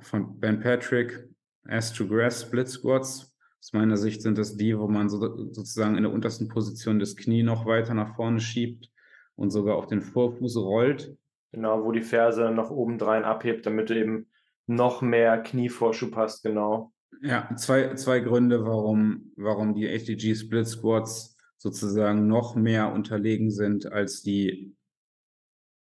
Von 0.00 0.40
Ben 0.40 0.60
Patrick, 0.60 1.28
S 1.66 1.92
to 1.92 2.06
Grass 2.06 2.42
Split 2.42 2.68
Squats. 2.68 3.34
Aus 3.60 3.72
meiner 3.72 3.96
Sicht 3.96 4.22
sind 4.22 4.38
das 4.38 4.56
die, 4.56 4.78
wo 4.78 4.88
man 4.88 5.08
so, 5.08 5.18
sozusagen 5.52 5.96
in 5.96 6.04
der 6.04 6.12
untersten 6.12 6.48
Position 6.48 6.98
das 6.98 7.16
Knie 7.16 7.42
noch 7.42 7.66
weiter 7.66 7.94
nach 7.94 8.14
vorne 8.14 8.40
schiebt 8.40 8.90
und 9.36 9.50
sogar 9.50 9.76
auf 9.76 9.86
den 9.86 10.00
Vorfuß 10.00 10.56
rollt 10.58 11.16
Genau, 11.54 11.84
wo 11.84 11.92
die 11.92 12.02
Ferse 12.02 12.50
noch 12.50 12.70
obendrein 12.70 13.22
abhebt, 13.22 13.64
damit 13.64 13.88
du 13.88 13.96
eben 13.96 14.26
noch 14.66 15.02
mehr 15.02 15.40
Knievorschub 15.40 16.16
hast, 16.16 16.42
genau. 16.42 16.92
Ja, 17.22 17.48
zwei, 17.54 17.94
zwei 17.94 18.18
Gründe, 18.18 18.64
warum, 18.64 19.32
warum 19.36 19.72
die 19.72 19.86
HDG 19.86 20.34
Split 20.34 20.66
Squats 20.66 21.33
sozusagen 21.64 22.26
noch 22.26 22.56
mehr 22.56 22.92
unterlegen 22.92 23.50
sind 23.50 23.90
als 23.90 24.22
die 24.22 24.76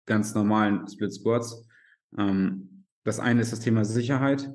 ganz 0.04 0.34
normalen 0.34 0.86
Split 0.86 1.14
Squats. 1.14 1.66
Ähm, 2.18 2.84
das 3.04 3.18
eine 3.18 3.40
ist 3.40 3.52
das 3.52 3.60
Thema 3.60 3.86
Sicherheit. 3.86 4.52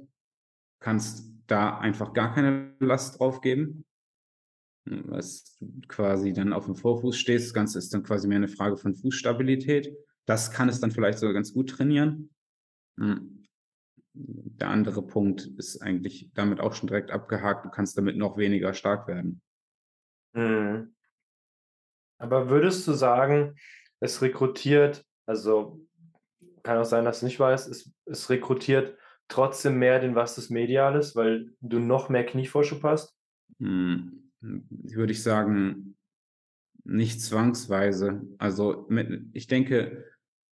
Kannst 0.80 1.28
da 1.48 1.80
einfach 1.80 2.14
gar 2.14 2.36
keine 2.36 2.76
Last 2.80 3.20
drauf 3.20 3.42
geben. 3.42 3.84
was 4.86 5.58
quasi 5.88 6.34
dann 6.34 6.54
auf 6.54 6.66
dem 6.66 6.76
Vorfuß 6.76 7.18
stehst. 7.18 7.48
Das 7.48 7.54
Ganze 7.54 7.80
ist 7.80 7.94
dann 7.94 8.04
quasi 8.04 8.28
mehr 8.28 8.38
eine 8.38 8.48
Frage 8.48 8.78
von 8.78 8.94
Fußstabilität. 8.94 9.92
Das 10.26 10.52
kann 10.52 10.70
es 10.70 10.80
dann 10.80 10.92
vielleicht 10.92 11.18
sogar 11.18 11.34
ganz 11.34 11.52
gut 11.52 11.72
trainieren. 11.72 12.30
Hm. 13.00 13.44
Der 14.14 14.70
andere 14.70 15.06
Punkt 15.06 15.48
ist 15.58 15.82
eigentlich 15.82 16.32
damit 16.36 16.60
auch 16.60 16.74
schon 16.74 16.88
direkt 16.88 17.10
abgehakt. 17.10 17.66
Du 17.66 17.70
kannst 17.70 17.98
damit 17.98 18.18
noch 18.18 18.38
weniger 18.38 18.74
stark 18.76 19.08
werden. 19.08 19.42
Mhm. 20.34 20.96
Aber 22.18 22.50
würdest 22.50 22.88
du 22.88 22.94
sagen, 22.94 23.56
es 24.00 24.22
rekrutiert, 24.22 25.06
also 25.26 25.82
kann 26.64 26.78
auch 26.78 26.86
sein, 26.86 27.06
dass 27.06 27.22
du 27.22 27.26
nicht 27.26 27.40
weißt, 27.40 27.70
es, 27.70 27.92
es 28.06 28.30
rekrutiert 28.30 28.98
trotzdem 29.28 29.78
mehr 29.78 30.00
den 30.00 30.16
Vastus 30.16 30.50
Medialis, 30.50 31.16
weil 31.16 31.52
du 31.62 31.80
noch 31.80 32.10
mehr 32.10 32.26
Knievorschub 32.26 32.84
hast? 32.84 33.16
Hm, 33.60 34.32
würde 34.42 35.12
ich 35.12 35.24
sagen, 35.24 35.96
nicht 36.84 37.22
zwangsweise. 37.22 38.22
Also 38.38 38.86
mit, 38.90 39.30
ich 39.34 39.48
denke, 39.48 40.06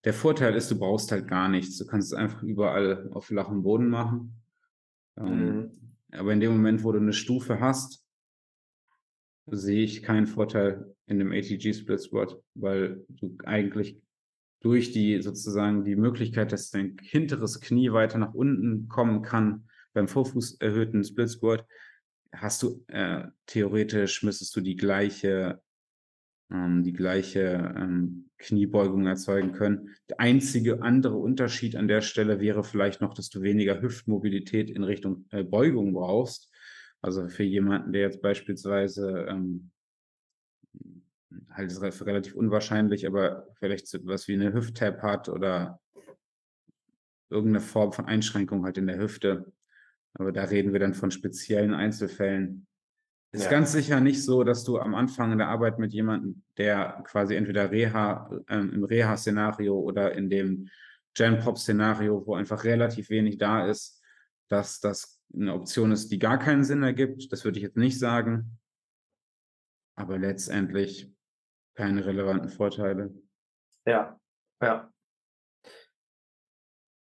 der 0.04 0.14
Vorteil 0.14 0.56
ist, 0.56 0.70
du 0.70 0.78
brauchst 0.78 1.12
halt 1.12 1.28
gar 1.28 1.50
nichts. 1.50 1.78
Du 1.78 1.86
kannst 1.86 2.12
es 2.12 2.18
einfach 2.18 2.44
überall 2.44 3.10
auf 3.14 3.26
flachem 3.26 3.64
Boden 3.64 3.90
machen. 3.90 4.42
Ähm, 5.18 5.56
mhm. 5.56 5.72
Aber 6.12 6.34
in 6.34 6.40
dem 6.40 6.52
Moment, 6.52 6.84
wo 6.84 6.92
du 6.92 7.00
eine 7.00 7.14
Stufe 7.14 7.60
hast, 7.60 8.05
sehe 9.48 9.84
ich 9.84 10.04
keinen 10.04 10.28
Vorteil 10.28 10.96
in 11.08 11.20
dem 11.20 11.32
ATG 11.32 11.74
Split 11.74 12.00
Squat, 12.00 12.40
weil 12.56 13.06
du 13.10 13.38
eigentlich 13.46 14.02
durch 14.62 14.92
die 14.92 15.22
sozusagen 15.22 15.84
die 15.84 15.96
Möglichkeit, 15.96 16.52
dass 16.52 16.72
dein 16.72 16.98
hinteres 17.02 17.62
Knie 17.62 17.92
weiter 17.92 18.18
nach 18.18 18.34
unten 18.34 18.88
kommen 18.88 19.22
kann 19.22 19.68
beim 19.94 20.08
Vorfuß 20.08 20.56
erhöhten 20.60 21.04
Split 21.04 21.30
Squat, 21.30 21.66
hast 22.34 22.64
du 22.64 22.84
äh, 22.88 23.28
theoretisch 23.46 24.24
müsstest 24.24 24.56
du 24.56 24.62
die 24.62 24.76
gleiche 24.76 25.62
ähm, 26.52 26.84
die 26.84 26.94
gleiche 26.94 27.74
ähm, 27.76 28.30
Kniebeugung 28.38 29.08
erzeugen 29.08 29.54
können. 29.54 29.96
Der 30.10 30.20
einzige 30.20 30.82
andere 30.84 31.16
Unterschied 31.16 31.76
an 31.76 31.88
der 31.88 32.02
Stelle 32.02 32.40
wäre 32.40 32.64
vielleicht 32.64 33.02
noch, 33.02 33.14
dass 33.14 33.30
du 33.30 33.42
weniger 33.42 33.82
Hüftmobilität 33.82 34.70
in 34.70 34.84
Richtung 34.84 35.26
äh, 35.32 35.44
Beugung 35.44 35.94
brauchst. 35.94 36.52
Also 37.06 37.28
für 37.28 37.44
jemanden, 37.44 37.94
der 37.94 38.02
jetzt 38.02 38.24
beispielsweise 38.24 39.28
ähm, 39.30 39.70
halt 41.52 41.72
ist 41.72 42.04
relativ 42.04 42.34
unwahrscheinlich, 42.34 43.06
aber 43.06 43.48
vielleicht 43.60 43.88
so 43.88 44.00
was 44.06 44.28
wie 44.28 44.34
eine 44.34 44.52
Hüft-Tab 44.54 45.04
hat 45.04 45.30
oder 45.30 45.80
irgendeine 47.30 47.60
Form 47.60 47.94
von 47.94 48.06
Einschränkung 48.06 48.66
halt 48.66 48.80
in 48.80 48.88
der 48.88 48.98
Hüfte. 48.98 49.54
Aber 50.16 50.32
da 50.32 50.46
reden 50.46 50.74
wir 50.74 50.80
dann 50.80 50.96
von 50.96 51.12
speziellen 51.12 51.76
Einzelfällen. 51.76 52.66
Ist 53.32 53.44
ja. 53.44 53.52
ganz 53.52 53.74
sicher 53.74 54.00
nicht 54.00 54.24
so, 54.24 54.44
dass 54.44 54.64
du 54.64 54.80
am 54.80 54.96
Anfang 54.96 55.32
in 55.32 55.38
der 55.38 55.50
Arbeit 55.50 55.78
mit 55.78 55.94
jemandem, 55.94 56.42
der 56.58 57.04
quasi 57.06 57.36
entweder 57.36 57.70
Reha, 57.70 58.32
äh, 58.48 58.58
im 58.58 58.84
Reha-Szenario 58.84 59.78
oder 59.78 60.14
in 60.14 60.32
dem 60.32 60.70
Gen-Pop-Szenario, 61.14 62.26
wo 62.26 62.34
einfach 62.34 62.64
relativ 62.64 63.12
wenig 63.12 63.38
da 63.38 63.68
ist, 63.68 64.02
dass 64.48 64.80
das 64.80 65.15
eine 65.34 65.54
Option 65.54 65.92
ist, 65.92 66.12
die 66.12 66.20
gar 66.20 66.40
keinen 66.40 66.64
Sinn 66.64 66.84
ergibt. 66.84 67.32
Das 67.32 67.44
würde 67.44 67.58
ich 67.58 67.64
jetzt 67.64 67.78
nicht 67.78 68.00
sagen. 68.00 68.60
Aber 69.98 70.18
letztendlich 70.18 71.12
keine 71.76 72.06
relevanten 72.06 72.50
Vorteile. 72.50 73.14
Ja, 73.86 74.20
ja. 74.62 74.92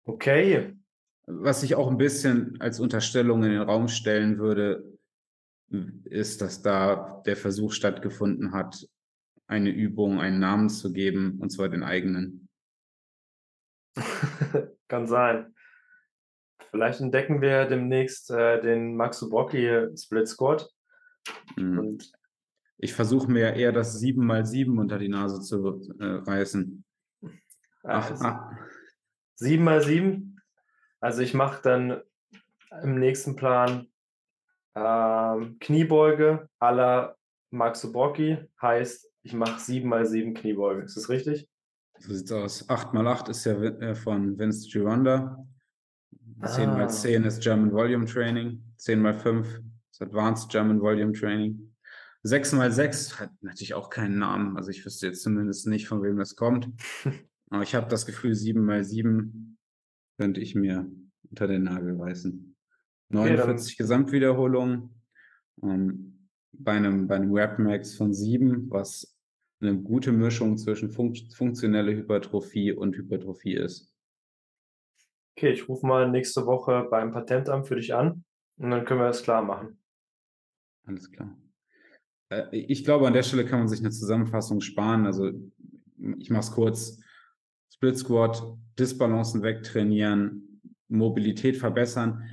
Okay. 0.06 0.76
Was 1.26 1.63
ich 1.63 1.76
auch 1.76 1.89
ein 1.89 1.98
bisschen 1.98 2.60
als 2.62 2.80
Unterstellung 2.80 3.43
in 3.43 3.52
den 3.52 3.62
Raum 3.62 3.88
stellen 3.88 4.38
würde, 4.38 4.98
ist, 6.06 6.41
dass 6.41 6.62
da 6.62 7.22
der 7.26 7.36
Versuch 7.36 7.74
stattgefunden 7.74 8.54
hat, 8.54 8.88
eine 9.48 9.70
Übung 9.70 10.20
einen 10.20 10.39
Namen 10.39 10.70
zu 10.70 10.93
geben, 10.93 11.39
und 11.39 11.50
zwar 11.50 11.70
den 11.70 11.84
eigenen. 11.84 12.48
Kann 14.88 15.08
sein. 15.08 15.54
Vielleicht 16.72 17.02
entdecken 17.02 17.41
wir 17.41 17.65
demnächst 17.65 18.30
äh, 18.32 18.62
den 18.62 18.96
Maxubocki 18.96 19.88
Split 19.96 20.28
Squad. 20.28 20.70
Mhm. 21.56 21.98
Ich 22.78 22.93
versuche 22.93 23.32
mir 23.32 23.54
eher 23.54 23.72
das 23.72 24.02
7x7 24.02 24.80
unter 24.80 25.00
die 25.00 25.10
Nase 25.10 25.41
zu 25.41 25.82
äh, 26.00 26.06
reißen. 26.06 26.84
Ach, 27.84 28.12
also, 28.12 28.26
ach. 28.26 28.52
7x7? 29.39 30.36
Also 31.00 31.22
ich 31.22 31.34
mache 31.34 31.62
dann 31.63 32.02
im 32.84 33.00
nächsten 33.00 33.36
Plan 33.36 33.88
ähm, 34.76 35.58
Kniebeuge 35.60 36.50
à 36.60 36.72
la 36.72 37.15
Max 37.50 37.91
Borki 37.91 38.38
heißt, 38.62 39.10
ich 39.24 39.34
mache 39.34 39.60
7 39.60 39.88
mal 39.88 40.06
7 40.06 40.34
Kniebeuge. 40.34 40.84
Ist 40.84 40.98
das 40.98 41.10
richtig? 41.10 41.50
So 42.00 42.13
sieht's 42.13 42.32
aus. 42.32 42.70
8 42.70 42.93
mal 42.93 43.08
8 43.08 43.30
ist 43.30 43.46
ja 43.46 43.54
äh, 43.54 43.96
von 43.96 44.38
Vince 44.38 44.70
Gironda. 44.70 45.46
10 46.45 46.69
mal 46.69 46.89
10 46.89 47.23
ist 47.23 47.41
German 47.41 47.71
Volume 47.71 48.06
Training. 48.06 48.63
10 48.78 49.02
mal 49.02 49.13
5 49.13 49.62
ist 49.91 50.02
Advanced 50.02 50.50
German 50.50 50.80
Volume 50.82 51.13
Training. 51.13 51.73
6 52.23 52.54
mal 52.54 52.71
6 52.71 53.19
hat 53.19 53.32
natürlich 53.41 53.73
auch 53.73 53.89
keinen 53.89 54.19
Namen. 54.19 54.58
Also 54.58 54.69
ich 54.69 54.86
wüsste 54.86 55.08
jetzt 55.08 55.23
zumindest 55.23 55.67
nicht, 55.67 55.88
von 55.88 56.04
wem 56.04 56.17
das 56.17 56.36
kommt. 56.36 56.69
Aber 57.50 57.63
ich 57.63 57.76
habe 57.76 57.88
das 57.88 58.06
Gefühl, 58.06 58.36
7 58.36 58.63
mal 58.63 58.84
7 58.84 59.58
könnte 60.17 60.41
ich 60.41 60.54
mir 60.54 60.89
unter 61.30 61.47
den 61.47 61.63
Nagel 61.63 62.00
reißen. 62.00 62.56
49 63.10 63.73
okay, 63.73 63.84
Gesamtwiederholungen. 63.84 64.89
Ähm, 65.63 66.30
bei 66.52 66.73
einem, 66.73 67.08
bei 67.08 67.15
einem 67.15 67.34
Rap 67.34 67.60
Max 67.60 67.95
von 67.95 68.13
7, 68.13 68.69
was 68.69 69.17
eine 69.60 69.78
gute 69.78 70.12
Mischung 70.12 70.58
zwischen 70.58 70.91
fun 70.91 71.15
funktionelle 71.36 71.95
Hypertrophie 71.95 72.73
und 72.73 72.95
Hypertrophie 72.95 73.56
ist. 73.56 73.93
Okay, 75.38 75.52
ich 75.52 75.69
rufe 75.69 75.86
mal 75.86 76.10
nächste 76.10 76.47
Woche 76.47 76.88
beim 76.89 77.12
Patentamt 77.12 77.67
für 77.67 77.76
dich 77.76 77.93
an 77.93 78.23
und 78.58 78.71
dann 78.71 78.86
können 78.86 79.02
wir 79.02 79.08
das 79.08 79.21
klar 79.21 79.43
machen. 79.43 79.80
Alles 80.86 81.12
klar. 81.12 81.38
Äh, 82.30 82.58
ich 82.58 82.84
glaube, 82.84 83.06
an 83.06 83.13
der 83.13 83.21
Stelle 83.21 83.45
kann 83.45 83.60
man 83.60 83.67
sich 83.67 83.82
eine 83.82 83.91
Zusammenfassung 83.91 84.62
sparen. 84.62 85.06
Also 85.06 85.32
ich 86.17 86.32
mache 86.32 86.41
es 86.41 86.52
kurz. 86.52 87.00
Split 87.71 88.00
Squat, 88.00 88.41
Disbalancen 88.80 89.43
wegtrainieren, 89.43 90.62
Mobilität 90.88 91.58
verbessern 91.58 92.23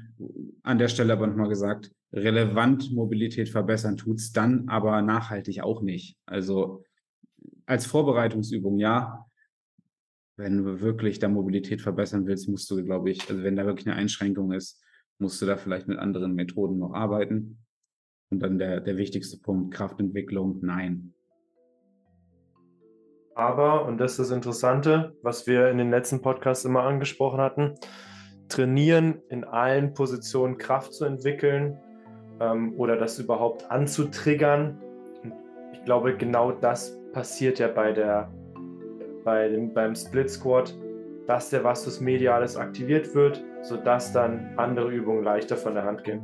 an 0.63 0.79
der 0.79 0.89
Stelle 0.89 1.13
aber 1.13 1.27
nochmal 1.27 1.49
gesagt, 1.49 1.91
relevant 2.13 2.93
Mobilität 2.93 3.49
verbessern 3.49 3.97
tut 3.97 4.19
es 4.19 4.33
dann 4.33 4.69
aber 4.69 5.03
nachhaltig 5.03 5.63
auch 5.63 5.83
nicht. 5.83 6.17
Also 6.27 6.83
als 7.67 7.87
Vorbereitungsübung 7.87 8.79
ja. 8.79 9.27
Wenn 10.37 10.65
du 10.65 10.81
wirklich 10.81 11.21
da 11.21 11.29
Mobilität 11.29 11.81
verbessern 11.81 12.27
willst, 12.27 12.49
musst 12.49 12.69
du, 12.71 12.83
glaube 12.85 13.11
ich, 13.11 13.31
also 13.31 13.43
wenn 13.45 13.55
da 13.55 13.67
wirklich 13.67 13.87
eine 13.87 13.97
Einschränkung 13.97 14.53
ist, 14.53 14.83
musst 15.19 15.41
du 15.41 15.47
da 15.47 15.57
vielleicht 15.57 15.87
mit 15.87 15.99
anderen 15.99 16.35
Methoden 16.35 16.79
noch 16.79 16.93
arbeiten. 16.93 17.59
Und 18.31 18.41
dann 18.41 18.59
der, 18.59 18.81
der 18.81 18.97
wichtigste 18.97 19.39
Punkt, 19.39 19.73
Kraftentwicklung, 19.73 20.59
nein. 20.63 21.15
Aber, 23.37 23.85
und 23.87 23.99
das 23.99 24.13
ist 24.13 24.19
das 24.19 24.31
Interessante, 24.31 25.17
was 25.23 25.47
wir 25.47 25.69
in 25.69 25.79
den 25.79 25.91
letzten 25.91 26.21
Podcasts 26.21 26.65
immer 26.65 26.83
angesprochen 26.83 27.41
hatten, 27.41 27.75
trainieren, 28.49 29.23
in 29.29 29.45
allen 29.45 29.95
Positionen 29.95 30.59
Kraft 30.59 30.95
zu 30.95 31.05
entwickeln 31.05 31.79
ähm, 32.41 32.75
oder 32.77 32.97
das 32.97 33.19
überhaupt 33.19 33.71
anzutriggern. 33.71 34.81
ich 35.73 35.85
glaube, 35.85 36.17
genau 36.17 36.53
das 36.53 36.99
passiert 37.13 37.59
ja 37.59 37.69
bei 37.69 37.93
der, 37.93 38.33
bei 39.25 39.49
dem, 39.49 39.73
beim 39.73 39.95
Split 39.95 40.31
Squat, 40.31 40.75
dass 41.27 41.51
der 41.51 41.65
Vastus 41.65 42.01
Medialis 42.01 42.57
aktiviert 42.57 43.15
wird, 43.15 43.43
sodass 43.63 44.13
dann 44.13 44.53
andere 44.57 44.91
Übungen 44.91 45.25
leichter 45.25 45.57
von 45.57 45.75
der 45.75 45.85
Hand 45.85 46.05
gehen. 46.05 46.21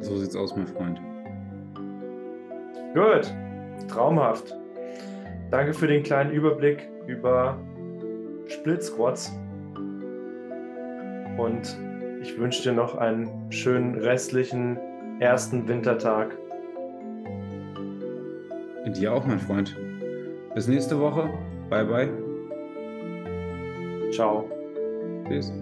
So 0.00 0.16
sieht's 0.16 0.36
aus, 0.36 0.54
mein 0.54 0.66
Freund. 0.66 1.00
Gut, 2.94 3.34
traumhaft. 3.88 4.54
Danke 5.50 5.72
für 5.72 5.86
den 5.86 6.02
kleinen 6.02 6.30
Überblick 6.30 6.88
über 7.06 7.58
Split 8.46 8.82
Squats 8.82 9.32
und 11.38 11.76
ich 12.22 12.38
wünsche 12.38 12.62
dir 12.62 12.72
noch 12.72 12.96
einen 12.96 13.50
schönen 13.50 13.94
restlichen 13.96 14.78
ersten 15.20 15.66
Wintertag. 15.68 16.36
Dir 18.86 19.12
auch, 19.12 19.26
mein 19.26 19.40
Freund. 19.40 19.76
Bis 20.54 20.68
nächste 20.68 20.98
Woche. 21.00 21.28
Bye, 21.68 21.84
bye. 21.84 22.08
Ciao. 24.12 24.48
Bis. 25.28 25.52